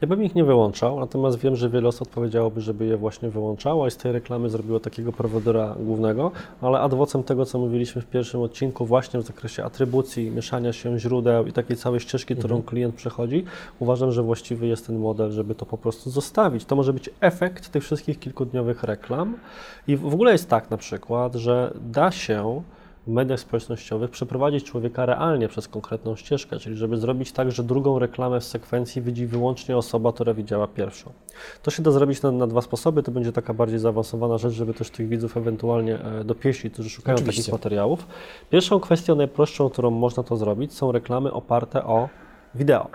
[0.02, 3.86] Ja bym ich nie wyłączał, natomiast wiem, że wiele osób odpowiedziałoby, żeby je właśnie wyłączało
[3.86, 6.30] i z tej reklamy zrobiło takiego prowodera głównego,
[6.60, 11.46] ale adwocem tego, co mówiliśmy w pierwszym odcinku właśnie w zakresie atrybucji, mieszania się źródeł
[11.46, 12.62] i takiej całej ścieżki, którą mhm.
[12.62, 13.44] klient przechodzi,
[13.78, 16.64] uważam, że właściwy jest ten model, żeby to po prostu zostawić.
[16.64, 19.36] To może być efekt tych wszystkich kilkudniowych reklam
[19.88, 22.62] i w ogóle jest tak na przykład, że da się
[23.06, 28.40] mediach społecznościowych przeprowadzić człowieka realnie przez konkretną ścieżkę, czyli żeby zrobić tak, że drugą reklamę
[28.40, 31.12] w sekwencji widzi wyłącznie osoba, która widziała pierwszą.
[31.62, 34.74] To się da zrobić na, na dwa sposoby, to będzie taka bardziej zaawansowana rzecz, żeby
[34.74, 37.42] też tych widzów ewentualnie e, dopieścić, którzy szukają Oczywiście.
[37.42, 38.06] takich materiałów.
[38.50, 42.08] Pierwszą kwestią, najprostszą, którą można to zrobić, są reklamy oparte o
[42.54, 42.88] wideo.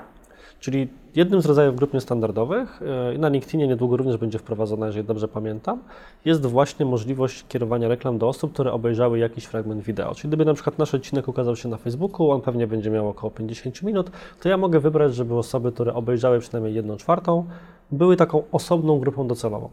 [0.60, 2.82] Czyli jednym z rodzajów grup niestandardowych,
[3.16, 5.80] e, na LinkedInie niedługo również będzie wprowadzona, jeżeli dobrze pamiętam,
[6.26, 10.16] jest właśnie możliwość kierowania reklam do osób, które obejrzały jakiś fragment wideo.
[10.16, 13.32] Czyli gdyby na przykład nasz odcinek ukazał się na Facebooku, on pewnie będzie miał około
[13.32, 17.45] 50 minut, to ja mogę wybrać, żeby osoby, które obejrzały przynajmniej jedną czwartą,
[17.91, 19.70] były taką osobną grupą docelową.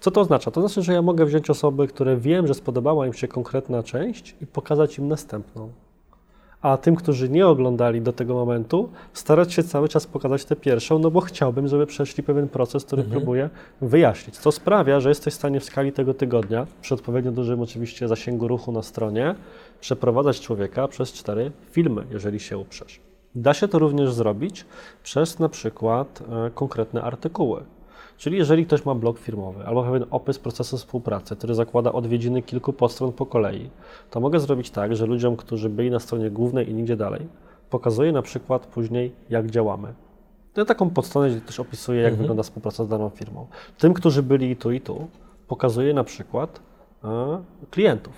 [0.00, 0.50] Co to oznacza?
[0.50, 4.36] To znaczy, że ja mogę wziąć osoby, które wiem, że spodobała im się konkretna część
[4.40, 5.68] i pokazać im następną
[6.64, 10.98] a tym, którzy nie oglądali do tego momentu, starać się cały czas pokazać tę pierwszą,
[10.98, 13.20] no bo chciałbym, żeby przeszli pewien proces, który mhm.
[13.20, 13.50] próbuję
[13.80, 14.38] wyjaśnić.
[14.38, 18.48] Co sprawia, że jesteś w stanie w skali tego tygodnia, przy odpowiednio dużym oczywiście zasięgu
[18.48, 19.34] ruchu na stronie,
[19.80, 23.00] przeprowadzać człowieka przez cztery filmy, jeżeli się uprzesz.
[23.34, 24.64] Da się to również zrobić
[25.02, 27.62] przez na przykład e, konkretne artykuły.
[28.16, 32.72] Czyli jeżeli ktoś ma blog firmowy albo pewien opis procesu współpracy, który zakłada odwiedziny kilku
[32.72, 33.70] podstron po kolei,
[34.10, 37.26] to mogę zrobić tak, że ludziom, którzy byli na stronie głównej i nigdzie dalej,
[37.70, 39.94] pokazuję na przykład później, jak działamy.
[40.56, 42.22] Ja taką podstronę, gdzie też opisuję, jak mhm.
[42.22, 43.46] wygląda współpraca z daną firmą.
[43.78, 45.08] Tym, którzy byli tu i tu,
[45.48, 46.60] pokazuję na przykład
[47.04, 48.14] e, klientów,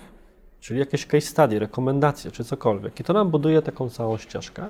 [0.59, 2.99] czyli jakieś case study, rekomendacje czy cokolwiek.
[2.99, 4.67] I to nam buduje taką całą ścieżkę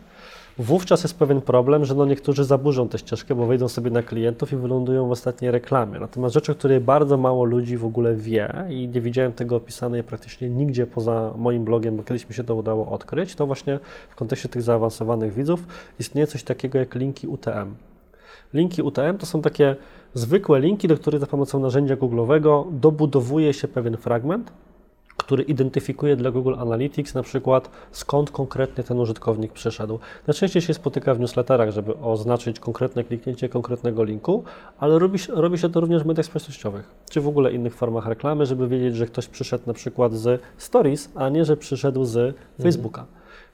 [0.60, 4.54] wówczas jest pewien problem, że no niektórzy zaburzą tę ścieżkę, bo wejdą sobie na klientów
[4.54, 6.00] i wylądują w ostatniej reklamie.
[6.00, 10.04] Natomiast rzecz, o której bardzo mało ludzi w ogóle wie i nie widziałem tego opisanej
[10.04, 13.80] praktycznie nigdzie poza moim blogiem, bo kiedyś mi się to udało odkryć, to właśnie
[14.10, 15.68] w kontekście tych zaawansowanych widzów
[16.00, 17.76] istnieje coś takiego jak linki UTM.
[18.54, 19.76] Linki UTM to są takie
[20.14, 24.52] zwykłe linki, do których za pomocą narzędzia Google'owego dobudowuje się pewien fragment,
[25.28, 30.00] który identyfikuje dla Google Analytics na przykład skąd konkretnie ten użytkownik przyszedł.
[30.28, 34.44] Najczęściej się spotyka w newsletterach, żeby oznaczyć konkretne kliknięcie konkretnego linku,
[34.80, 38.46] ale robi, robi się to również w mediach społecznościowych, czy w ogóle innych formach reklamy,
[38.46, 42.36] żeby wiedzieć, że ktoś przyszedł na przykład z Stories, a nie, że przyszedł z mhm.
[42.62, 43.06] Facebooka.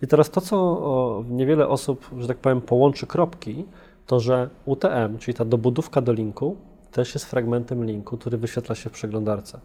[0.01, 3.65] I teraz to, co o, niewiele osób, że tak powiem, połączy kropki,
[4.07, 6.55] to że UTM, czyli ta dobudówka do linku,
[6.91, 9.59] też jest fragmentem linku, który wyświetla się w przeglądarce.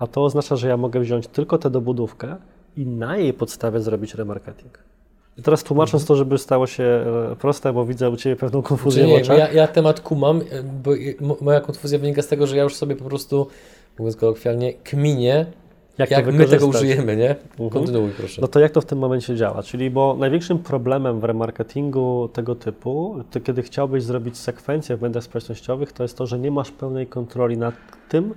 [0.00, 2.36] A to oznacza, że ja mogę wziąć tylko tę dobudówkę
[2.76, 4.78] i na jej podstawie zrobić remarketing.
[5.38, 6.84] I teraz tłumacząc to, żeby stało się
[7.32, 9.38] e, proste, bo widzę u Ciebie pewną konfuzję nie, w oczach.
[9.38, 10.90] Ja, ja temat kumam, e, bo
[11.40, 13.46] moja konfuzja wynika z tego, że ja już sobie po prostu,
[13.98, 15.46] mówiąc kolokwialnie, kminię,
[15.98, 17.30] jak, jak my tego użyjemy, nie?
[17.30, 17.70] Mhm.
[17.70, 18.42] Kontynuuj proszę.
[18.42, 19.62] No to jak to w tym momencie działa?
[19.62, 25.24] Czyli, bo największym problemem w remarketingu tego typu, to kiedy chciałbyś zrobić sekwencję w mediach
[25.24, 27.74] społecznościowych, to jest to, że nie masz pełnej kontroli nad
[28.08, 28.34] tym,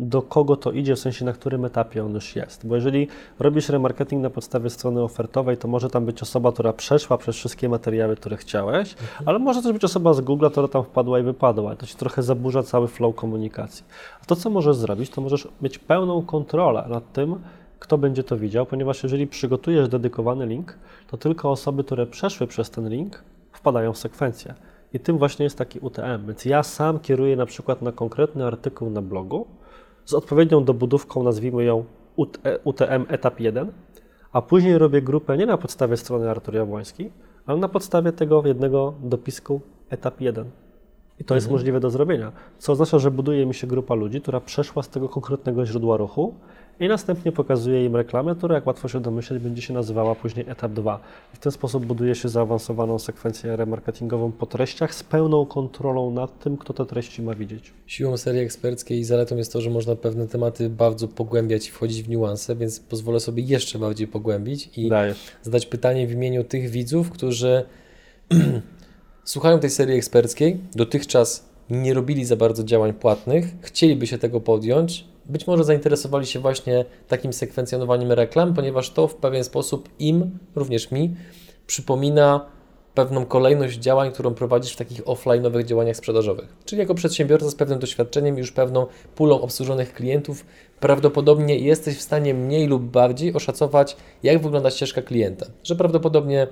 [0.00, 2.66] do kogo to idzie, w sensie na którym etapie on już jest.
[2.66, 7.18] Bo jeżeli robisz remarketing na podstawie strony ofertowej, to może tam być osoba, która przeszła
[7.18, 9.28] przez wszystkie materiały, które chciałeś, mhm.
[9.28, 11.76] ale może też być osoba z Google, która tam wpadła i wypadła.
[11.76, 13.84] To ci trochę zaburza cały flow komunikacji.
[14.22, 17.34] A to, co możesz zrobić, to możesz mieć pełną kontrolę nad tym,
[17.78, 22.70] kto będzie to widział, ponieważ jeżeli przygotujesz dedykowany link, to tylko osoby, które przeszły przez
[22.70, 24.54] ten link, wpadają w sekwencję.
[24.92, 26.26] I tym właśnie jest taki UTM.
[26.26, 29.46] Więc ja sam kieruję na przykład na konkretny artykuł na blogu,
[30.04, 31.84] z odpowiednią dobudówką, nazwijmy ją
[32.64, 33.72] UTM etap 1,
[34.32, 37.10] a później robię grupę nie na podstawie strony Artur Jabłoński,
[37.46, 40.44] ale na podstawie tego jednego dopisku etap 1.
[41.20, 41.36] I to mhm.
[41.36, 44.88] jest możliwe do zrobienia, co oznacza, że buduje mi się grupa ludzi, która przeszła z
[44.88, 46.34] tego konkretnego źródła ruchu
[46.80, 50.72] i następnie pokazuje im reklamę, która, jak łatwo się domyśleć, będzie się nazywała później etap
[50.72, 51.00] 2.
[51.34, 56.38] I w ten sposób buduje się zaawansowaną sekwencję remarketingową po treściach z pełną kontrolą nad
[56.38, 57.72] tym, kto te treści ma widzieć.
[57.86, 62.02] Siłą serii eksperckiej i zaletą jest to, że można pewne tematy bardzo pogłębiać i wchodzić
[62.02, 65.18] w niuanse, więc pozwolę sobie jeszcze bardziej pogłębić i Dajesz.
[65.42, 67.64] zadać pytanie w imieniu tych widzów, którzy
[69.24, 75.09] słuchają tej serii eksperckiej, dotychczas nie robili za bardzo działań płatnych, chcieliby się tego podjąć,
[75.30, 80.90] być może zainteresowali się właśnie takim sekwencjonowaniem reklam, ponieważ to w pewien sposób im, również
[80.90, 81.14] mi,
[81.66, 82.46] przypomina
[82.94, 86.56] pewną kolejność działań, którą prowadzisz w takich offline'owych działaniach sprzedażowych.
[86.64, 90.44] Czyli jako przedsiębiorca z pewnym doświadczeniem i już pewną pulą obsłużonych klientów,
[90.80, 95.46] prawdopodobnie jesteś w stanie mniej lub bardziej oszacować, jak wygląda ścieżka klienta.
[95.64, 96.46] Że prawdopodobnie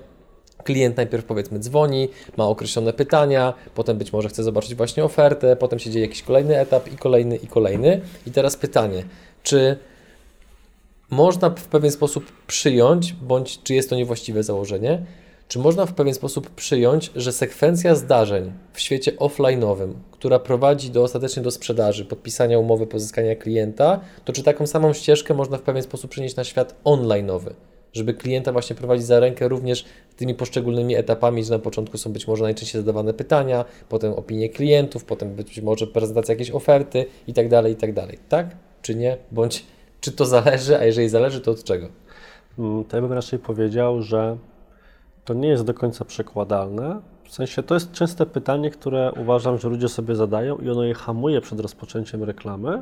[0.63, 5.79] klient najpierw powiedzmy dzwoni, ma określone pytania, potem być może chce zobaczyć właśnie ofertę, potem
[5.79, 8.01] się dzieje jakiś kolejny etap i kolejny i kolejny.
[8.27, 9.03] I teraz pytanie,
[9.43, 9.77] czy
[11.09, 15.05] można w pewien sposób przyjąć, bądź czy jest to niewłaściwe założenie,
[15.47, 21.03] czy można w pewien sposób przyjąć, że sekwencja zdarzeń w świecie offline'owym, która prowadzi do,
[21.03, 25.83] ostatecznie do sprzedaży, podpisania umowy, pozyskania klienta, to czy taką samą ścieżkę można w pewien
[25.83, 27.53] sposób przenieść na świat online'owy?
[27.93, 29.85] Żeby klienta właśnie prowadzić za rękę również
[30.17, 35.05] tymi poszczególnymi etapami, że na początku są być może najczęściej zadawane pytania, potem opinie klientów,
[35.05, 38.17] potem być może prezentacja jakiejś oferty i tak dalej, i tak dalej.
[38.29, 39.17] Tak czy nie?
[39.31, 39.65] Bądź
[40.01, 41.87] czy to zależy, a jeżeli zależy, to od czego?
[42.59, 44.37] Mm, to ja bym raczej powiedział, że
[45.25, 47.01] to nie jest do końca przekładalne.
[47.23, 50.93] W sensie to jest częste pytanie, które uważam, że ludzie sobie zadają i ono je
[50.93, 52.81] hamuje przed rozpoczęciem reklamy,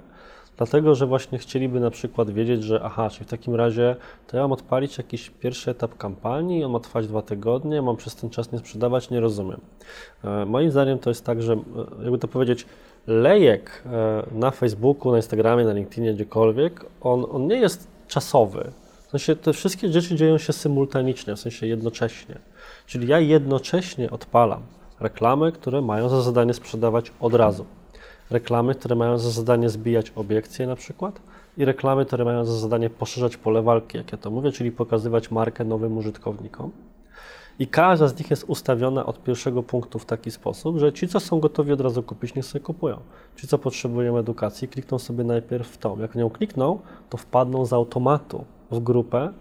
[0.57, 3.95] Dlatego, że właśnie chcieliby na przykład wiedzieć, że aha, czyli w takim razie
[4.27, 8.15] to ja mam odpalić jakiś pierwszy etap kampanii, on ma trwać dwa tygodnie, mam przez
[8.15, 9.61] ten czas nie sprzedawać, nie rozumiem.
[10.23, 11.57] E, moim zdaniem to jest tak, że e,
[12.01, 12.65] jakby to powiedzieć,
[13.07, 18.71] lejek e, na Facebooku, na Instagramie, na LinkedInie, gdziekolwiek, on, on nie jest czasowy.
[19.07, 22.39] W sensie te wszystkie rzeczy dzieją się symultanicznie, w sensie jednocześnie.
[22.85, 24.61] Czyli ja jednocześnie odpalam
[24.99, 27.65] reklamy, które mają za zadanie sprzedawać od razu
[28.29, 31.21] reklamy, które mają za zadanie zbijać obiekcje na przykład
[31.57, 35.31] i reklamy, które mają za zadanie poszerzać pole walki, jak ja to mówię, czyli pokazywać
[35.31, 36.71] markę nowym użytkownikom.
[37.59, 41.19] I każda z nich jest ustawiona od pierwszego punktu w taki sposób, że ci, co
[41.19, 42.99] są gotowi od razu kupić, niech sobie kupują.
[43.35, 45.99] Ci, co potrzebują edukacji, klikną sobie najpierw w tą.
[45.99, 49.33] Jak nią klikną, to wpadną z automatu w grupę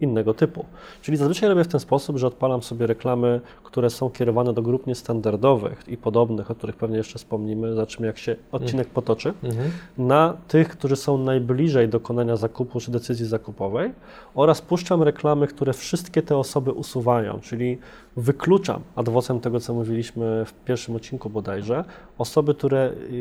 [0.00, 0.64] innego typu.
[1.02, 4.86] Czyli zazwyczaj robię w ten sposób, że odpalam sobie reklamy, które są kierowane do grup
[4.86, 9.70] niestandardowych i podobnych, o których pewnie jeszcze wspomnimy, zobaczymy jak się odcinek potoczy, mhm.
[9.98, 13.92] na tych, którzy są najbliżej dokonania zakupu czy decyzji zakupowej
[14.34, 17.78] oraz puszczam reklamy, które wszystkie te osoby usuwają, czyli
[18.16, 21.84] wykluczam adwocem tego, co mówiliśmy w pierwszym odcinku bodajże,
[22.18, 23.14] osoby, które y,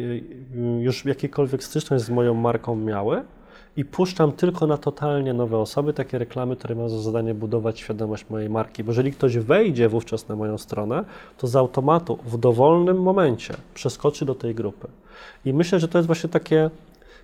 [0.55, 3.21] y, już jakiejkolwiek styczność z moją marką miały,
[3.77, 8.25] i puszczam tylko na totalnie nowe osoby takie reklamy, które mają za zadanie budować świadomość
[8.29, 8.83] mojej marki.
[8.83, 11.05] Bo jeżeli ktoś wejdzie wówczas na moją stronę,
[11.37, 14.87] to z automatu w dowolnym momencie przeskoczy do tej grupy.
[15.45, 16.69] I myślę, że to jest właśnie takie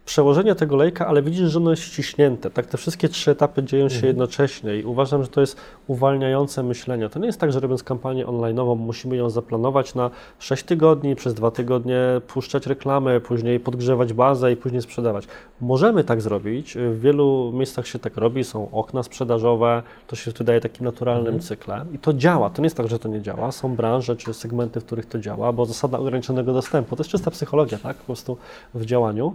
[0.05, 2.49] przełożenie tego lejka, ale widzisz, że ono jest ściśnięte.
[2.49, 4.07] Tak, te wszystkie trzy etapy dzieją się mhm.
[4.07, 7.09] jednocześnie i uważam, że to jest uwalniające myślenie.
[7.09, 11.33] To nie jest tak, że robiąc kampanię online'ową musimy ją zaplanować na 6 tygodni, przez
[11.33, 15.27] 2 tygodnie puszczać reklamy, później podgrzewać bazę i później sprzedawać.
[15.61, 20.61] Możemy tak zrobić, w wielu miejscach się tak robi, są okna sprzedażowe, to się wydaje
[20.61, 21.41] takim naturalnym mhm.
[21.41, 22.49] cyklem i to działa.
[22.49, 23.51] To nie jest tak, że to nie działa.
[23.51, 27.31] Są branże czy segmenty, w których to działa, bo zasada ograniczonego dostępu to jest czysta
[27.31, 28.37] psychologia, tak, po prostu
[28.73, 29.33] w działaniu.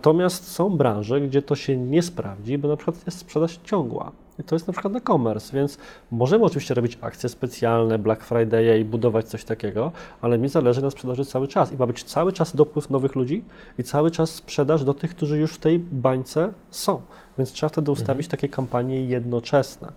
[0.00, 4.12] Natomiast są branże, gdzie to się nie sprawdzi, bo na przykład jest sprzedaż ciągła.
[4.38, 5.78] I to jest na przykład e-commerce, więc
[6.10, 10.90] możemy oczywiście robić akcje specjalne, Black Friday i budować coś takiego, ale mi zależy na
[10.90, 13.44] sprzedaży cały czas i ma być cały czas dopływ nowych ludzi
[13.78, 17.00] i cały czas sprzedaż do tych, którzy już w tej bańce są.
[17.38, 18.30] Więc trzeba wtedy ustawić mhm.
[18.30, 19.92] takie kampanie jednoczesne.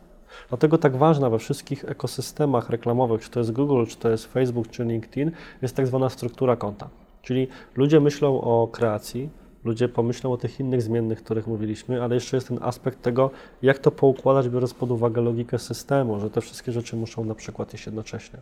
[0.49, 4.67] Dlatego tak ważna we wszystkich ekosystemach reklamowych, czy to jest Google, czy to jest Facebook,
[4.69, 5.31] czy LinkedIn,
[5.61, 6.89] jest tak zwana struktura konta.
[7.21, 9.29] Czyli ludzie myślą o kreacji,
[9.65, 13.31] ludzie pomyślą o tych innych zmiennych, o których mówiliśmy, ale jeszcze jest ten aspekt tego,
[13.61, 17.73] jak to poukładać, biorąc pod uwagę logikę systemu, że te wszystkie rzeczy muszą na przykład
[17.73, 18.39] iść jednocześnie.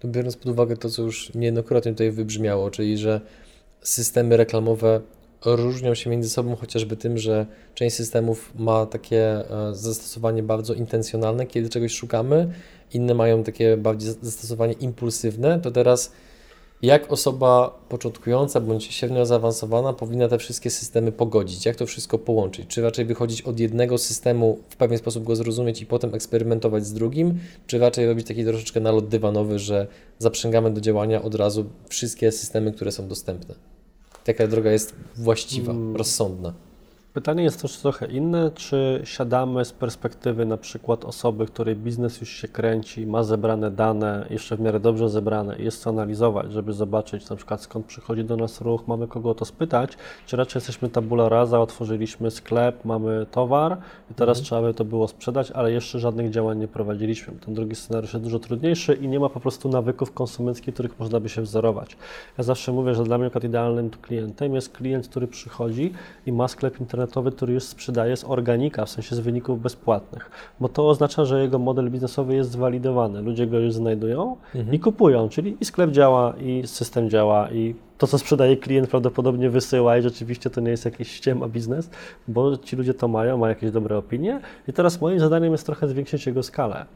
[0.00, 3.20] To biorąc pod uwagę to, co już niejednokrotnie tutaj wybrzmiało, czyli że
[3.80, 5.00] systemy reklamowe
[5.44, 11.46] różnią się między sobą chociażby tym, że część systemów ma takie e, zastosowanie bardzo intencjonalne,
[11.46, 12.52] kiedy czegoś szukamy,
[12.94, 16.12] inne mają takie bardziej zastosowanie impulsywne, to teraz
[16.84, 22.66] jak osoba początkująca bądź średnio zaawansowana powinna te wszystkie systemy pogodzić, jak to wszystko połączyć?
[22.66, 26.92] Czy raczej wychodzić od jednego systemu, w pewien sposób go zrozumieć i potem eksperymentować z
[26.92, 29.86] drugim, czy raczej robić taki troszeczkę nalot dywanowy, że
[30.18, 33.54] zaprzęgamy do działania od razu wszystkie systemy, które są dostępne?
[34.24, 35.96] Taka droga jest właściwa, hmm.
[35.96, 36.54] rozsądna?
[37.14, 42.28] Pytanie jest też trochę inne, czy siadamy z perspektywy na przykład osoby, której biznes już
[42.28, 46.72] się kręci, ma zebrane dane, jeszcze w miarę dobrze zebrane i jest co analizować, żeby
[46.72, 49.92] zobaczyć na przykład skąd przychodzi do nas ruch, mamy kogo o to spytać,
[50.26, 53.76] czy raczej jesteśmy tabula rasa, otworzyliśmy sklep, mamy towar
[54.10, 54.44] i teraz mhm.
[54.44, 57.34] trzeba by to było sprzedać, ale jeszcze żadnych działań nie prowadziliśmy.
[57.34, 61.20] Ten drugi scenariusz jest dużo trudniejszy i nie ma po prostu nawyków konsumenckich, których można
[61.20, 61.96] by się wzorować.
[62.38, 65.92] Ja zawsze mówię, że dla mnie idealnym klientem jest klient, który przychodzi
[66.26, 70.30] i ma sklep internetowy internetowy, który już sprzedaje z organika, w sensie z wyników bezpłatnych,
[70.60, 73.22] bo to oznacza, że jego model biznesowy jest zwalidowany.
[73.22, 74.74] Ludzie go już znajdują mhm.
[74.74, 79.50] i kupują, czyli i sklep działa, i system działa, i to, co sprzedaje klient, prawdopodobnie
[79.50, 81.90] wysyła i rzeczywiście to nie jest jakiś ściema biznes,
[82.28, 84.40] bo ci ludzie to mają, mają jakieś dobre opinie.
[84.68, 86.86] I teraz moim zadaniem jest trochę zwiększyć jego skalę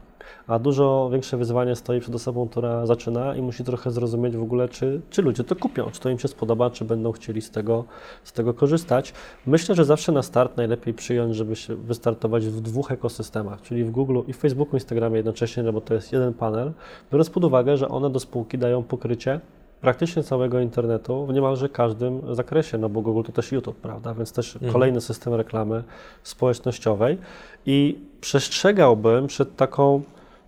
[0.47, 4.69] a dużo większe wyzwanie stoi przed osobą, która zaczyna i musi trochę zrozumieć w ogóle,
[4.69, 7.85] czy, czy ludzie to kupią, czy to im się spodoba, czy będą chcieli z tego,
[8.23, 9.13] z tego korzystać.
[9.45, 13.91] Myślę, że zawsze na start najlepiej przyjąć, żeby się wystartować w dwóch ekosystemach, czyli w
[13.91, 16.71] Google i w Facebooku, Instagramie jednocześnie, no bo to jest jeden panel,
[17.11, 19.39] biorąc pod uwagę, że one do spółki dają pokrycie
[19.81, 24.31] praktycznie całego internetu w niemalże każdym zakresie, no bo Google to też YouTube, prawda, więc
[24.31, 24.73] też mhm.
[24.73, 25.83] kolejny system reklamy
[26.23, 27.17] społecznościowej
[27.65, 30.01] i przestrzegałbym przed taką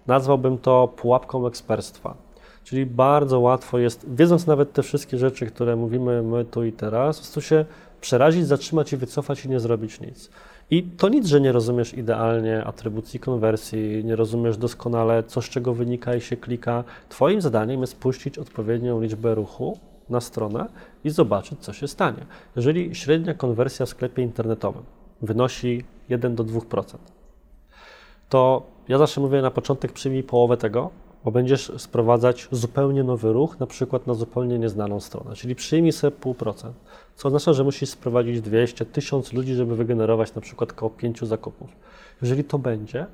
[0.07, 2.15] nazwałbym to pułapką eksperstwa.
[2.63, 7.17] Czyli bardzo łatwo jest, wiedząc nawet te wszystkie rzeczy, które mówimy my tu i teraz,
[7.17, 7.65] po prostu się
[8.01, 10.29] przerazić, zatrzymać i wycofać i nie zrobić nic.
[10.71, 15.73] I to nic, że nie rozumiesz idealnie atrybucji konwersji, nie rozumiesz doskonale, co z czego
[15.73, 16.83] wynika i się klika.
[17.09, 20.67] Twoim zadaniem jest puścić odpowiednią liczbę ruchu na stronę
[21.03, 22.25] i zobaczyć, co się stanie.
[22.55, 24.83] Jeżeli średnia konwersja w sklepie internetowym
[25.21, 26.97] wynosi 1 do 2%,
[28.29, 30.89] to ja zawsze mówię na początek przyjmij połowę tego,
[31.25, 36.17] bo będziesz sprowadzać zupełnie nowy ruch, na przykład na zupełnie nieznaną stronę, czyli przyjmij sobie
[36.17, 36.71] 0,5%,
[37.15, 41.69] co oznacza, że musisz sprowadzić 200, 1000 ludzi, żeby wygenerować na przykład około 5 zakupów.
[42.21, 43.05] Jeżeli to będzie,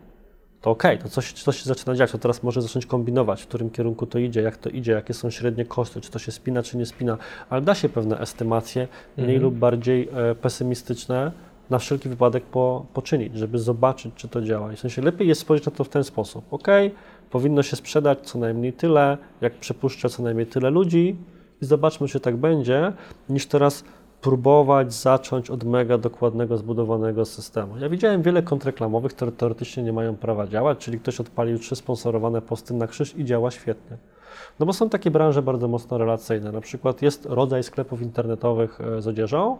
[0.61, 3.69] to ok, to coś, coś się zaczyna dziać, to teraz może zacząć kombinować, w którym
[3.69, 6.77] kierunku to idzie, jak to idzie, jakie są średnie koszty, czy to się spina, czy
[6.77, 7.17] nie spina,
[7.49, 8.87] ale da się pewne estymacje,
[9.17, 9.43] mniej mhm.
[9.43, 11.31] lub bardziej e, pesymistyczne,
[11.69, 14.73] na wszelki wypadek po, poczynić, żeby zobaczyć, czy to działa.
[14.73, 16.45] I w sensie lepiej jest spojrzeć na to w ten sposób.
[16.51, 16.67] Ok,
[17.31, 21.15] powinno się sprzedać co najmniej tyle, jak przepuszcza co najmniej tyle ludzi
[21.61, 22.93] i zobaczmy, czy tak będzie,
[23.29, 23.83] niż teraz
[24.21, 27.77] próbować zacząć od mega dokładnego, zbudowanego systemu.
[27.77, 32.41] Ja widziałem wiele kontreklamowych, które teoretycznie nie mają prawa działać, czyli ktoś odpalił trzy sponsorowane
[32.41, 33.97] posty na krzyż i działa świetnie.
[34.59, 36.51] No bo są takie branże bardzo mocno relacyjne.
[36.51, 39.57] Na przykład jest rodzaj sklepów internetowych e, z odzieżą,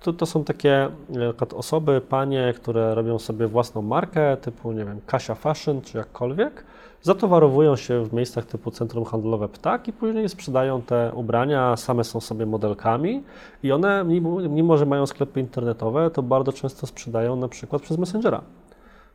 [0.00, 0.88] to, to są takie
[1.56, 6.64] osoby, panie, które robią sobie własną markę, typu, nie wiem, Kasia Fashion czy jakkolwiek,
[7.02, 12.20] zatowarowują się w miejscach typu centrum handlowe Ptak i później sprzedają te ubrania, same są
[12.20, 13.22] sobie modelkami
[13.62, 14.04] i one,
[14.48, 18.40] mimo, że mają sklepy internetowe, to bardzo często sprzedają na przykład przez Messengera,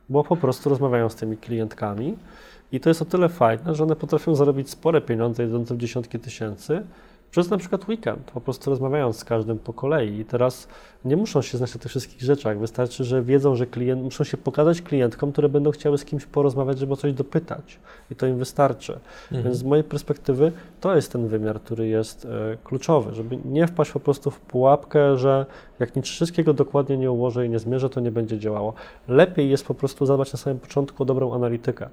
[0.08, 2.16] bo po prostu rozmawiają z tymi klientkami
[2.72, 6.18] i to jest o tyle fajne, że one potrafią zarobić spore pieniądze, idące w dziesiątki
[6.18, 6.82] tysięcy,
[7.32, 10.18] przez na przykład weekend, po prostu rozmawiając z każdym po kolei.
[10.18, 10.68] I teraz
[11.04, 12.58] nie muszą się znać na tych wszystkich rzeczach.
[12.58, 16.78] Wystarczy, że wiedzą, że klient, muszą się pokazać klientkom, które będą chciały z kimś porozmawiać,
[16.78, 17.78] żeby o coś dopytać.
[18.10, 18.92] I to im wystarczy.
[18.92, 19.42] Mhm.
[19.44, 23.90] Więc z mojej perspektywy to jest ten wymiar, który jest e, kluczowy, żeby nie wpaść
[23.90, 25.46] po prostu w pułapkę, że
[25.80, 28.74] jak nic wszystkiego dokładnie nie ułożę i nie zmierzę, to nie będzie działało.
[29.08, 31.88] Lepiej jest po prostu zadbać na samym początku o dobrą analitykę.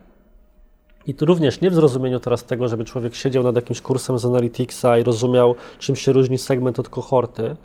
[1.10, 4.26] I tu również nie w zrozumieniu teraz tego, żeby człowiek siedział nad jakimś kursem z
[4.26, 7.56] Analyticsa i rozumiał, czym się różni segment od kohorty.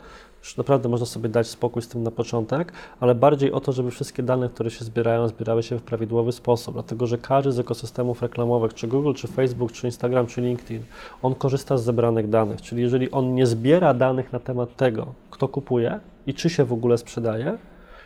[0.43, 3.91] Już naprawdę można sobie dać spokój z tym na początek, ale bardziej o to, żeby
[3.91, 8.21] wszystkie dane, które się zbierają, zbierały się w prawidłowy sposób, dlatego że każdy z ekosystemów
[8.21, 10.83] reklamowych, czy Google, czy Facebook, czy Instagram, czy LinkedIn,
[11.21, 15.47] on korzysta z zebranych danych, czyli jeżeli on nie zbiera danych na temat tego, kto
[15.47, 17.57] kupuje i czy się w ogóle sprzedaje,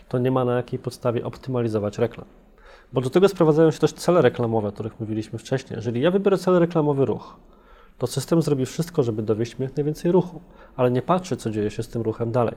[0.09, 2.25] to nie ma na jakiej podstawie optymalizować reklam.
[2.93, 5.75] Bo do tego sprowadzają się też cele reklamowe, o których mówiliśmy wcześniej.
[5.75, 7.35] Jeżeli ja wybiorę cel reklamowy ruch,
[7.97, 10.41] to system zrobi wszystko, żeby dowieść mi jak najwięcej ruchu,
[10.75, 12.55] ale nie patrzy, co dzieje się z tym ruchem dalej.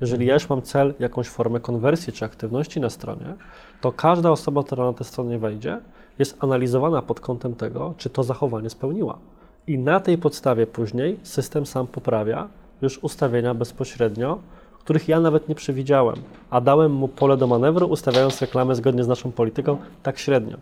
[0.00, 3.34] Jeżeli ja już mam cel, jakąś formę konwersji czy aktywności na stronie,
[3.80, 5.80] to każda osoba, która na tę stronę wejdzie,
[6.18, 9.18] jest analizowana pod kątem tego, czy to zachowanie spełniła.
[9.66, 12.48] I na tej podstawie później system sam poprawia
[12.82, 14.38] już ustawienia bezpośrednio
[14.80, 16.16] których ja nawet nie przewidziałem,
[16.50, 20.56] a dałem mu pole do manewru, ustawiając reklamę zgodnie z naszą polityką tak średnio.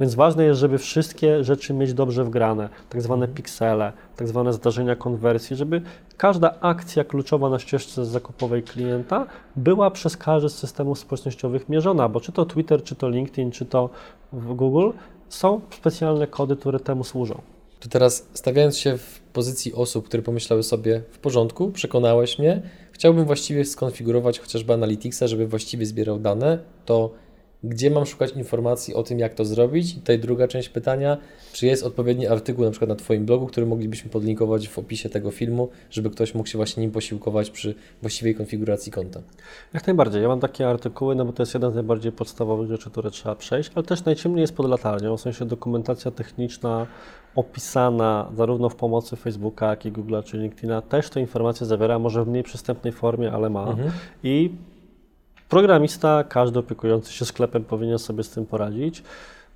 [0.00, 4.96] Więc ważne jest, żeby wszystkie rzeczy mieć dobrze wgrane, tak zwane piksele, tak zwane zdarzenia
[4.96, 5.82] konwersji, żeby
[6.16, 9.26] każda akcja kluczowa na ścieżce zakupowej klienta
[9.56, 13.66] była przez każdy z systemów społecznościowych mierzona, bo czy to Twitter, czy to LinkedIn, czy
[13.66, 13.90] to
[14.32, 14.90] Google,
[15.28, 17.40] są specjalne kody, które temu służą.
[17.80, 22.62] To teraz stawiając się w pozycji osób, które pomyślały sobie w porządku, przekonałeś mnie,
[22.92, 27.10] chciałbym właściwie skonfigurować chociażby Analyticsa, żeby właściwie zbierał dane, to
[27.64, 29.92] gdzie mam szukać informacji o tym, jak to zrobić?
[29.92, 31.16] I tutaj druga część pytania,
[31.52, 35.30] czy jest odpowiedni artykuł na przykład na Twoim blogu, który moglibyśmy podlinkować w opisie tego
[35.30, 39.20] filmu, żeby ktoś mógł się właśnie nim posiłkować przy właściwej konfiguracji konta?
[39.74, 40.22] Jak najbardziej.
[40.22, 43.34] Ja mam takie artykuły, no bo to jest jeden z najbardziej podstawowych rzeczy, które trzeba
[43.34, 46.86] przejść, ale też najciemniej jest pod latarnią, w sensie dokumentacja techniczna
[47.34, 52.24] opisana zarówno w pomocy Facebooka, jak i Google'a czy LinkedIna, też te informacje zawiera, może
[52.24, 53.68] w mniej przystępnej formie, ale ma.
[53.68, 53.90] Mhm.
[54.22, 54.50] I
[55.50, 59.02] programista, każdy opiekujący się sklepem powinien sobie z tym poradzić.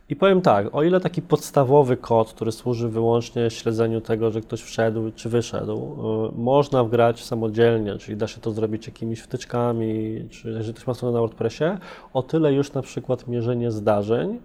[0.08, 4.62] I powiem tak, o ile taki podstawowy kod, który służy wyłącznie śledzeniu tego, że ktoś
[4.62, 5.96] wszedł czy wyszedł,
[6.34, 10.94] y, można wgrać samodzielnie, czyli da się to zrobić jakimiś wtyczkami, czy jeżeli ktoś ma
[10.94, 11.64] stronę na WordPressie,
[12.12, 14.40] o tyle już na przykład mierzenie zdarzeń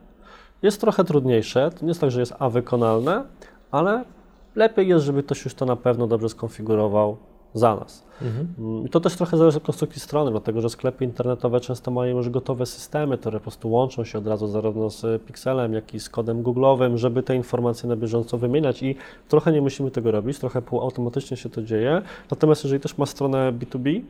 [0.62, 1.72] jest trochę trudniejsze.
[1.72, 3.24] To nie jest tak, że jest A wykonalne,
[3.72, 4.04] ale
[4.56, 7.18] lepiej jest, żeby ktoś już to na pewno dobrze skonfigurował
[7.54, 8.10] za nas.
[8.22, 8.48] Mhm.
[8.60, 12.18] Mm, I to też trochę zależy od konstrukcji strony, dlatego że sklepy internetowe często mają
[12.18, 16.00] już gotowe systemy, które po prostu łączą się od razu zarówno z Pixelem, jak i
[16.00, 18.96] z kodem Google'owym, żeby te informacje na bieżąco wymieniać i
[19.28, 22.02] trochę nie musimy tego robić, trochę półautomatycznie się to dzieje.
[22.32, 24.02] Natomiast jeżeli też ma stronę B2B,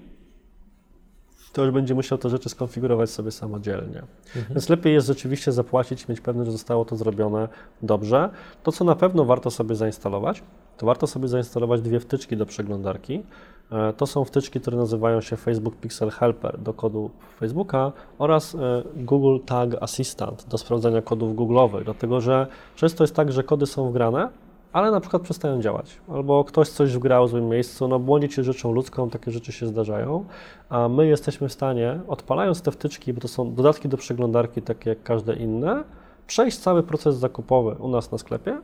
[1.54, 4.02] to już będzie musiał te rzeczy skonfigurować sobie samodzielnie.
[4.26, 4.46] Mhm.
[4.50, 7.48] Więc lepiej jest rzeczywiście zapłacić i mieć pewność, że zostało to zrobione
[7.82, 8.30] dobrze.
[8.64, 10.44] To, co na pewno warto sobie zainstalować,
[10.80, 13.24] to warto sobie zainstalować dwie wtyczki do przeglądarki.
[13.72, 17.10] E, to są wtyczki, które nazywają się Facebook Pixel Helper do kodu
[17.40, 23.32] Facebooka oraz e, Google Tag Assistant do sprawdzania kodów Google'owych, dlatego że często jest tak,
[23.32, 24.30] że kody są wgrane,
[24.74, 28.48] ale na przykład przestają działać, albo ktoś coś wgrał w złym miejscu, no błądzić jest
[28.48, 30.26] rzeczą ludzką, takie rzeczy się zdarzają,
[30.70, 34.90] a my jesteśmy w stanie, odpalając te wtyczki, bo to są dodatki do przeglądarki, takie
[34.90, 35.84] jak każde inne,
[36.28, 38.58] przejść cały proces zakupowy u nas na sklepie,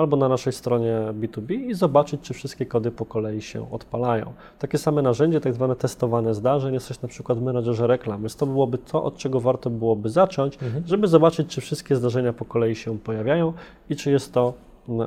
[0.00, 4.32] albo na naszej stronie B2B i zobaczyć, czy wszystkie kody po kolei się odpalają.
[4.58, 8.36] Takie same narzędzie, tak zwane testowane zdarzeń, jest coś na przykład w menadżerze reklam, więc
[8.36, 10.86] to byłoby to, od czego warto byłoby zacząć, mhm.
[10.86, 13.52] żeby zobaczyć, czy wszystkie zdarzenia po kolei się pojawiają
[13.90, 14.54] i czy jest to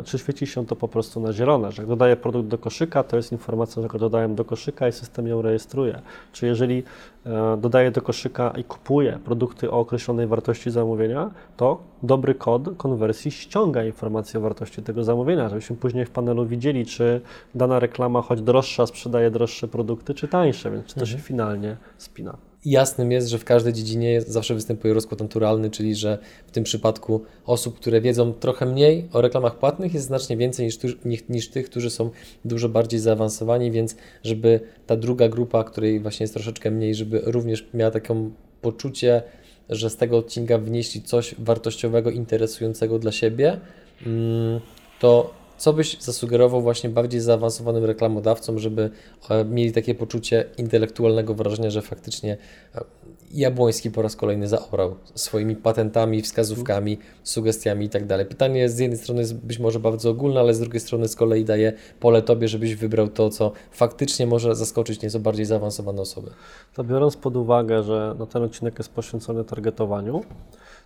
[0.05, 3.17] czy świeci się to po prostu na zielono, że jak dodaję produkt do koszyka, to
[3.17, 6.01] jest informacja, że go dodałem do koszyka i system ją rejestruje.
[6.31, 6.83] Czy jeżeli
[7.25, 13.31] e, dodaję do koszyka i kupuję produkty o określonej wartości zamówienia, to dobry kod konwersji
[13.31, 17.21] ściąga informację o wartości tego zamówienia, żebyśmy później w panelu widzieli, czy
[17.55, 21.27] dana reklama, choć droższa, sprzedaje droższe produkty, czy tańsze, więc czy to się mhm.
[21.27, 26.51] finalnie spina jasnym jest, że w każdej dziedzinie zawsze występuje rozkład naturalny, czyli że w
[26.51, 31.29] tym przypadku osób, które wiedzą trochę mniej o reklamach płatnych jest znacznie więcej niż, niż,
[31.29, 32.09] niż tych, którzy są
[32.45, 37.67] dużo bardziej zaawansowani, więc żeby ta druga grupa, której właśnie jest troszeczkę mniej, żeby również
[37.73, 39.23] miała taką poczucie,
[39.69, 43.59] że z tego odcinka wnieśli coś wartościowego, interesującego dla siebie,
[44.05, 44.59] mm,
[44.99, 48.89] to co byś zasugerował właśnie bardziej zaawansowanym reklamodawcom, żeby
[49.29, 52.37] e, mieli takie poczucie intelektualnego wrażenia, że faktycznie
[52.75, 52.83] e,
[53.31, 58.27] Jabłoński po raz kolejny zaorał swoimi patentami, wskazówkami, sugestiami i tak.
[58.29, 61.45] Pytanie z jednej strony jest być może bardzo ogólne, ale z drugiej strony z kolei
[61.45, 66.31] daje pole Tobie, żebyś wybrał to, co faktycznie może zaskoczyć nieco bardziej zaawansowane osoby.
[66.73, 70.23] To biorąc pod uwagę, że no ten odcinek jest poświęcony targetowaniu,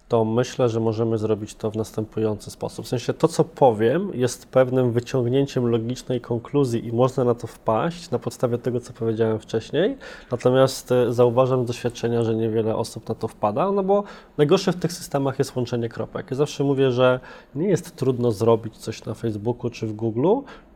[0.08, 2.86] to myślę, że możemy zrobić to w następujący sposób.
[2.86, 8.10] W sensie to, co powiem, jest pewnym wyciągnięciem logicznej konkluzji i można na to wpaść
[8.10, 9.98] na podstawie tego, co powiedziałem wcześniej.
[10.32, 14.04] Natomiast e, zauważam z doświadczenia, że niewiele osób na to wpada, no bo
[14.38, 16.32] najgorsze w tych systemach jest łączenie kropek.
[16.32, 17.20] Ja zawsze mówię, że
[17.56, 20.28] nie jest trudno zrobić coś na Facebooku czy w Google,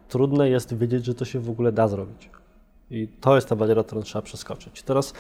[0.10, 2.30] trudne jest wiedzieć, że to się w ogóle da zrobić.
[2.92, 4.84] I to jest ta bariera, którą trzeba przeskoczyć.
[4.84, 5.14] Teraz,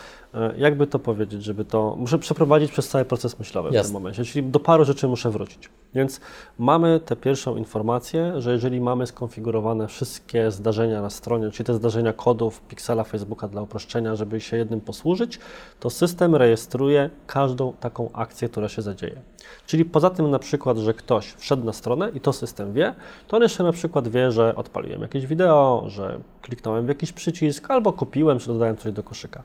[0.57, 1.95] jakby to powiedzieć, żeby to.
[1.97, 3.87] Muszę przeprowadzić przez cały proces myślowy w Jasne.
[3.87, 5.69] tym momencie, czyli do paru rzeczy muszę wrócić.
[5.93, 6.21] Więc
[6.59, 12.13] mamy tę pierwszą informację, że jeżeli mamy skonfigurowane wszystkie zdarzenia na stronie, czyli te zdarzenia
[12.13, 15.39] kodów Pixela Facebooka dla uproszczenia, żeby się jednym posłużyć,
[15.79, 19.21] to system rejestruje każdą taką akcję, która się zadzieje.
[19.65, 22.95] Czyli poza tym na przykład, że ktoś wszedł na stronę i to system wie,
[23.27, 27.71] to on jeszcze na przykład wie, że odpaliłem jakieś wideo, że kliknąłem w jakiś przycisk,
[27.71, 29.43] albo kupiłem, czy dodałem coś do koszyka.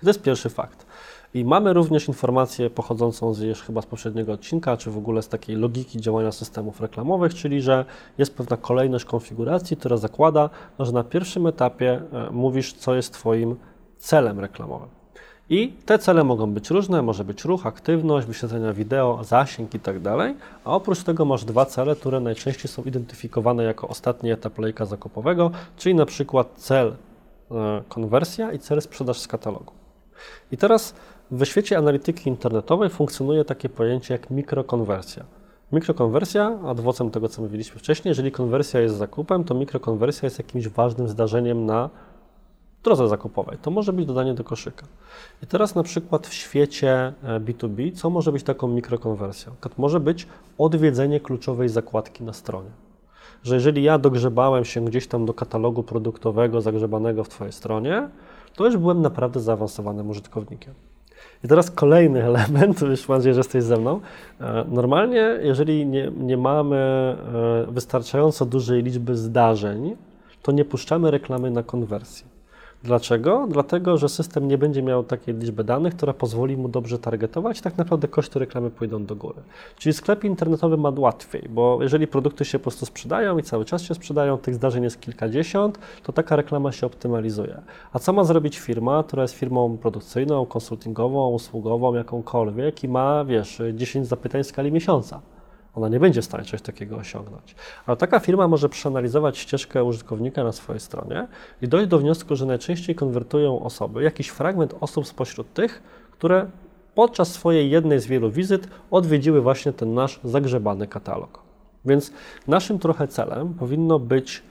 [0.00, 0.86] To jest pierwszy fakt.
[1.34, 5.28] I mamy również informację pochodzącą z już chyba z poprzedniego odcinka, czy w ogóle z
[5.28, 7.84] takiej logiki działania systemów reklamowych, czyli że
[8.18, 13.56] jest pewna kolejność konfiguracji, która zakłada, że na pierwszym etapie e, mówisz, co jest Twoim
[13.98, 14.88] celem reklamowym.
[15.50, 19.96] I te cele mogą być różne, może być ruch, aktywność, wyświetlenia wideo, zasięg i tak
[20.64, 25.50] a oprócz tego masz dwa cele, które najczęściej są identyfikowane jako ostatni etap lejka zakupowego,
[25.76, 26.96] czyli na przykład cel
[27.50, 29.72] e, konwersja i cel sprzedaż z katalogu.
[30.52, 30.94] I teraz
[31.30, 35.24] w świecie analityki internetowej funkcjonuje takie pojęcie jak mikrokonwersja.
[35.72, 41.08] Mikrokonwersja, adwocem tego, co mówiliśmy wcześniej, jeżeli konwersja jest zakupem, to mikrokonwersja jest jakimś ważnym
[41.08, 41.90] zdarzeniem na
[42.84, 43.58] drodze zakupowej.
[43.62, 44.86] To może być dodanie do koszyka.
[45.42, 49.52] I teraz na przykład w świecie B2B, co może być taką mikrokonwersją?
[49.78, 50.26] Może być
[50.58, 52.70] odwiedzenie kluczowej zakładki na stronie.
[53.42, 58.08] Że jeżeli ja dogrzebałem się gdzieś tam do katalogu produktowego zagrzebanego w Twojej stronie,
[58.58, 60.74] to już byłem naprawdę zaawansowanym użytkownikiem.
[61.44, 64.00] I teraz kolejny element, już mam nadzieję, że jesteś ze mną.
[64.40, 69.96] E, normalnie, jeżeli nie, nie mamy e, wystarczająco dużej liczby zdarzeń,
[70.42, 72.26] to nie puszczamy reklamy na konwersję.
[72.84, 73.46] Dlaczego?
[73.50, 77.78] Dlatego, że system nie będzie miał takiej liczby danych, która pozwoli mu dobrze targetować, tak
[77.78, 79.40] naprawdę koszty reklamy pójdą do góry.
[79.76, 83.82] Czyli sklep internetowy ma łatwiej, bo jeżeli produkty się po prostu sprzedają i cały czas
[83.82, 87.60] się sprzedają, tych zdarzeń jest kilkadziesiąt, to taka reklama się optymalizuje.
[87.92, 93.62] A co ma zrobić firma, która jest firmą produkcyjną, konsultingową, usługową, jakąkolwiek i ma, wiesz,
[93.74, 95.20] 10 zapytań w skali miesiąca?
[95.78, 97.54] Ona nie będzie w stanie coś takiego osiągnąć.
[97.86, 101.26] Ale taka firma może przeanalizować ścieżkę użytkownika na swojej stronie
[101.62, 106.46] i dojść do wniosku, że najczęściej konwertują osoby, jakiś fragment osób spośród tych, które
[106.94, 111.38] podczas swojej jednej z wielu wizyt odwiedziły właśnie ten nasz zagrzebany katalog.
[111.84, 112.12] Więc
[112.46, 114.42] naszym trochę celem powinno być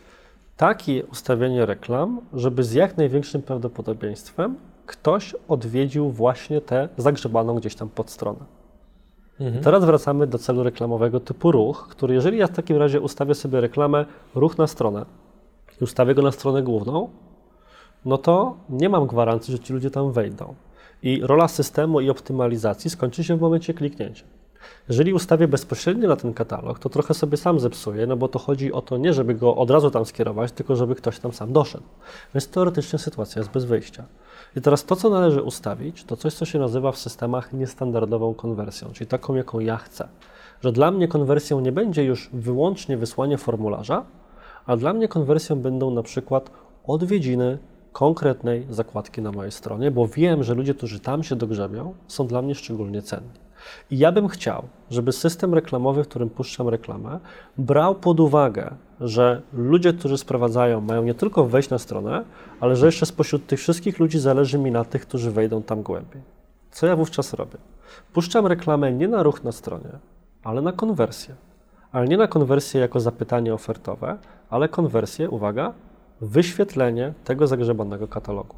[0.58, 4.56] takie ustawienie reklam, żeby z jak największym prawdopodobieństwem
[4.86, 8.57] ktoś odwiedził właśnie tę zagrzebaną gdzieś tam podstronę.
[9.40, 9.64] Mhm.
[9.64, 13.62] Teraz wracamy do celu reklamowego typu ruch, który jeżeli ja w takim razie ustawię sobie
[13.62, 15.06] reklamę ruch na stronę
[15.82, 17.10] i ustawię go na stronę główną,
[18.06, 20.56] no to nie mam gwarancji, że ci ludzie tam wejdą.
[21.04, 24.24] I rola systemu i optymalizacji skończy się w momencie kliknięcia.
[24.90, 28.74] Jeżeli ustawię bezpośrednio na ten katalog, to trochę sobie sam zepsuję, no bo to chodzi
[28.74, 31.84] o to nie, żeby go od razu tam skierować, tylko żeby ktoś tam sam doszedł.
[32.36, 34.04] Więc teoretycznie sytuacja jest bez wyjścia.
[34.58, 38.90] I teraz to, co należy ustawić, to coś, co się nazywa w systemach niestandardową konwersją,
[38.94, 40.08] czyli taką, jaką ja chcę.
[40.62, 44.06] Że dla mnie konwersją nie będzie już wyłącznie wysłanie formularza,
[44.66, 46.52] a dla mnie konwersją będą na przykład
[46.88, 47.58] odwiedziny
[47.92, 52.42] konkretnej zakładki na mojej stronie, bo wiem, że ludzie, którzy tam się dogrzebią, są dla
[52.42, 53.47] mnie szczególnie cenni.
[53.92, 57.20] I ja bym chciał, żeby system reklamowy, w którym puszczam reklamę,
[57.58, 62.24] brał pod uwagę, że ludzie, którzy sprowadzają, mają nie tylko wejść na stronę,
[62.60, 66.22] ale że jeszcze spośród tych wszystkich ludzi zależy mi na tych, którzy wejdą tam głębiej.
[66.72, 67.58] Co ja wówczas robię?
[68.14, 69.90] Puszczam reklamę nie na ruch na stronie,
[70.44, 71.36] ale na konwersję.
[71.92, 74.18] Ale nie na konwersję jako zapytanie ofertowe,
[74.50, 75.74] ale konwersję, uwaga,
[76.22, 78.56] wyświetlenie tego zagrzebanego katalogu.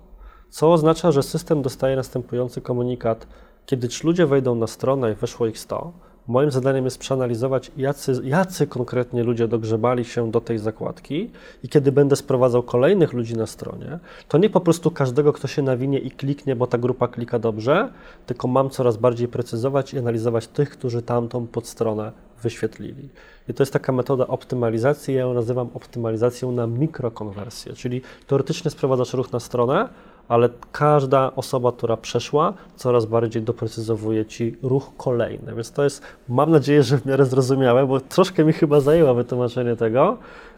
[0.50, 3.28] Co oznacza, że system dostaje następujący komunikat
[3.70, 5.92] kiedy ci ludzie wejdą na stronę i weszło ich 100,
[6.28, 11.32] moim zadaniem jest przeanalizować, jacy, jacy konkretnie ludzie dogrzebali się do tej zakładki
[11.64, 15.62] i kiedy będę sprowadzał kolejnych ludzi na stronie, to nie po prostu każdego, kto się
[15.62, 17.94] nawinie i kliknie, bo ta grupa klika dobrze,
[18.26, 22.12] tylko mam coraz bardziej precyzować i analizować tych, którzy tamtą podstronę
[22.44, 23.10] wyświetlili.
[23.50, 29.14] I to jest taka metoda optymalizacji, ja ją nazywam optymalizacją na mikrokonwersję, czyli teoretycznie sprowadzasz
[29.14, 29.90] ruch na stronę,
[30.30, 35.56] ale każda osoba, która przeszła, coraz bardziej doprecyzowuje Ci ruch kolejny.
[35.56, 39.76] Więc to jest, mam nadzieję, że w miarę zrozumiałe, bo troszkę mi chyba zajęło wytłumaczenie
[39.76, 40.18] tego.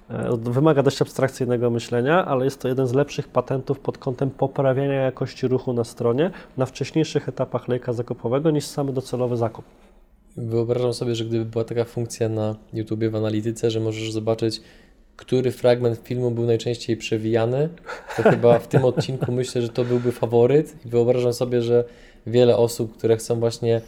[0.09, 4.93] E, wymaga dość abstrakcyjnego myślenia, ale jest to jeden z lepszych patentów pod kątem poprawiania
[4.93, 9.65] jakości ruchu na stronie na wcześniejszych etapach lejka zakupowego niż samy docelowy zakup.
[10.37, 14.61] Wyobrażam sobie, że gdyby była taka funkcja na YouTubie w analityce, że możesz zobaczyć,
[15.21, 17.69] który fragment filmu był najczęściej przewijany,
[18.17, 20.75] to chyba w tym odcinku myślę, że to byłby faworyt.
[20.85, 21.83] I wyobrażam sobie, że
[22.27, 23.81] wiele osób, które chcą właśnie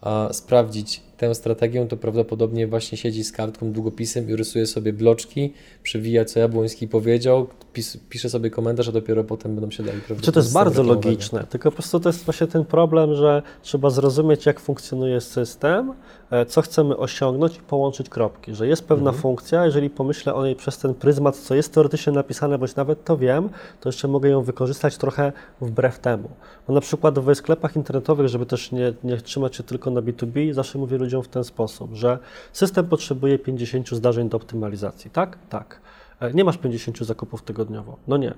[0.00, 5.52] a, sprawdzić tę strategię, to prawdopodobnie właśnie siedzi z kartką, długopisem i rysuje sobie bloczki,
[5.82, 10.32] przewija co Jabłoński powiedział, pis, pisze sobie komentarz, a dopiero potem będą się dali Czy
[10.32, 14.46] to jest bardzo logiczne, tylko po prostu to jest właśnie ten problem, że trzeba zrozumieć,
[14.46, 15.92] jak funkcjonuje system,
[16.30, 19.22] e, co chcemy osiągnąć i połączyć kropki, że jest pewna mhm.
[19.22, 23.16] funkcja, jeżeli pomyślę o niej przez ten pryzmat, co jest teoretycznie napisane, bądź nawet to
[23.16, 23.48] wiem,
[23.80, 26.28] to jeszcze mogę ją wykorzystać trochę wbrew temu.
[26.68, 30.52] Bo na przykład w sklepach internetowych, żeby też nie, nie trzymać się tylko na B2B,
[30.52, 32.18] zawsze mówię ludziom w ten sposób, że
[32.52, 35.38] system potrzebuje 50 zdarzeń do optymalizacji, tak?
[35.48, 35.80] Tak.
[36.20, 37.96] E, nie masz 50 zakupów tygodniowo.
[38.08, 38.34] No nie.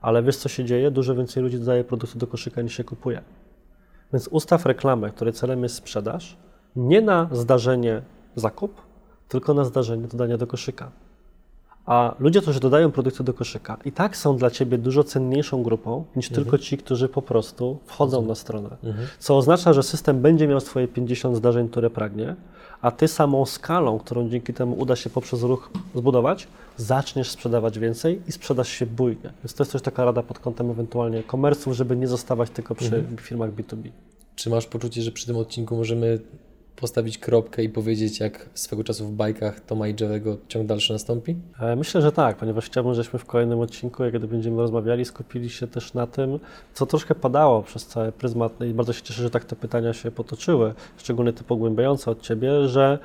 [0.00, 0.90] Ale wiesz, co się dzieje?
[0.90, 3.22] Dużo więcej ludzi dodaje produkty do koszyka niż się kupuje.
[4.12, 6.36] Więc ustaw reklamę, której celem jest sprzedaż,
[6.76, 8.02] nie na zdarzenie
[8.36, 8.82] zakup,
[9.28, 10.90] tylko na zdarzenie dodania do koszyka.
[11.90, 16.04] A ludzie, którzy dodają produkty do koszyka, i tak są dla ciebie dużo cenniejszą grupą
[16.16, 16.44] niż mhm.
[16.44, 18.76] tylko ci, którzy po prostu wchodzą na stronę.
[18.84, 19.06] Mhm.
[19.18, 22.36] Co oznacza, że system będzie miał swoje 50 zdarzeń, które pragnie,
[22.82, 28.22] a ty samą skalą, którą dzięki temu uda się poprzez ruch zbudować, zaczniesz sprzedawać więcej
[28.28, 29.32] i sprzedasz się bujnie.
[29.44, 32.96] Więc to jest też taka rada pod kątem ewentualnie komerców, żeby nie zostawać tylko przy
[32.96, 33.16] mhm.
[33.16, 33.90] firmach B2B.
[34.36, 36.18] Czy masz poczucie, że przy tym odcinku możemy
[36.80, 41.36] postawić kropkę i powiedzieć, jak swego czasu w bajkach Toma i Jerry'ego ciąg dalszy nastąpi?
[41.60, 45.66] E, myślę, że tak, ponieważ chciałbym, żebyśmy w kolejnym odcinku, jak będziemy rozmawiali, skupili się
[45.66, 46.38] też na tym,
[46.74, 50.10] co troszkę padało przez cały pryzmat i bardzo się cieszę, że tak te pytania się
[50.10, 52.98] potoczyły, szczególnie te pogłębiające od Ciebie, że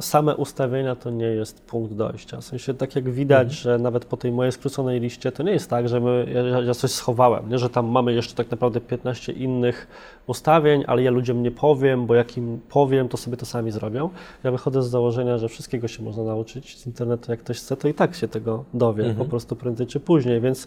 [0.00, 2.40] same ustawienia to nie jest punkt dojścia.
[2.40, 3.56] W sensie tak jak widać, mhm.
[3.56, 6.74] że nawet po tej mojej skróconej liście to nie jest tak, że my, ja, ja,
[6.74, 7.58] coś schowałem, nie?
[7.58, 9.86] że tam mamy jeszcze tak naprawdę 15 innych
[10.26, 14.10] ustawień, ale ja ludziom nie powiem, bo jak im powiem, to sobie to sami zrobią.
[14.44, 17.88] Ja wychodzę z założenia, że wszystkiego się można nauczyć z internetu, jak ktoś chce, to
[17.88, 19.18] i tak się tego dowie, mhm.
[19.18, 20.66] po prostu prędzej czy później, więc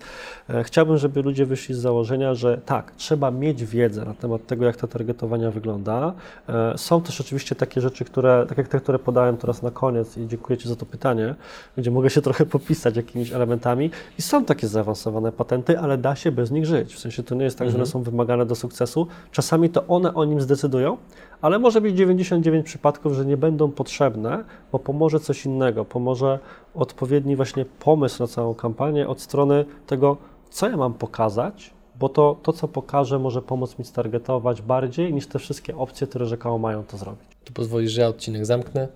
[0.49, 4.65] e, chciałbym, żeby ludzie wyszli z założenia, że tak, trzeba mieć wiedzę na temat tego,
[4.65, 6.13] jak to targetowania wygląda.
[6.49, 10.17] E, są też oczywiście takie rzeczy, które, tak jak te, które podałem teraz na koniec
[10.17, 11.35] i dziękuję Ci za to pytanie,
[11.77, 16.31] gdzie mogę się trochę popisać jakimiś elementami i są takie zaawansowane patenty, ale da się
[16.31, 16.95] bez nich żyć.
[16.95, 17.71] W sensie to nie jest tak, mhm.
[17.71, 18.05] że one mhm.
[18.05, 19.07] są wymagane do sukcesu.
[19.31, 20.97] Czasami to one o nim zdecydują,
[21.41, 26.39] ale może być 99 przypadków, że nie będą potrzebne, bo pomoże coś innego, pomoże
[26.75, 30.17] odpowiedni właśnie pomysł na całą kampanię od strony tego,
[30.49, 35.27] co ja mam pokazać, bo to, to co pokażę, może pomóc mi stargetować bardziej niż
[35.27, 37.30] te wszystkie opcje, które rzekomo mają to zrobić.
[37.43, 38.88] Tu pozwolisz, że ja odcinek zamknę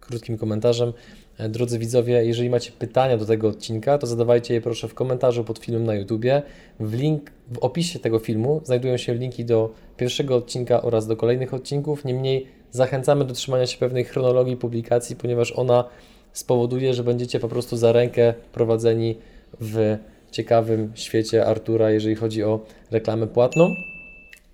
[0.00, 0.92] krótkim komentarzem.
[1.38, 5.44] E, drodzy widzowie, jeżeli macie pytania do tego odcinka, to zadawajcie je proszę w komentarzu
[5.44, 6.42] pod filmem na YouTubie.
[6.80, 11.54] W, link, w opisie tego filmu znajdują się linki do pierwszego odcinka oraz do kolejnych
[11.54, 12.04] odcinków.
[12.04, 15.84] Niemniej zachęcamy do trzymania się pewnej chronologii publikacji, ponieważ ona
[16.32, 19.18] spowoduje, że będziecie po prostu za rękę prowadzeni
[19.60, 19.96] w
[20.30, 22.60] ciekawym świecie Artura, jeżeli chodzi o
[22.90, 23.74] reklamę płatną.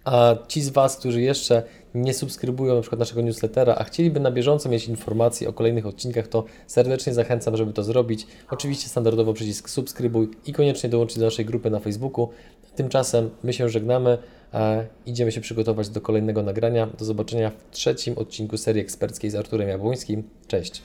[0.04, 1.62] A ci z Was, którzy jeszcze
[1.98, 6.28] nie subskrybują na przykład naszego newslettera, a chcieliby na bieżąco mieć informacje o kolejnych odcinkach,
[6.28, 8.26] to serdecznie zachęcam, żeby to zrobić.
[8.50, 12.28] Oczywiście standardowo przycisk subskrybuj i koniecznie dołączyć do naszej grupy na Facebooku.
[12.76, 14.18] Tymczasem my się żegnamy,
[15.06, 16.86] idziemy się przygotować do kolejnego nagrania.
[16.98, 20.22] Do zobaczenia w trzecim odcinku serii eksperckiej z Arturem Jabłońskim.
[20.46, 20.82] Cześć!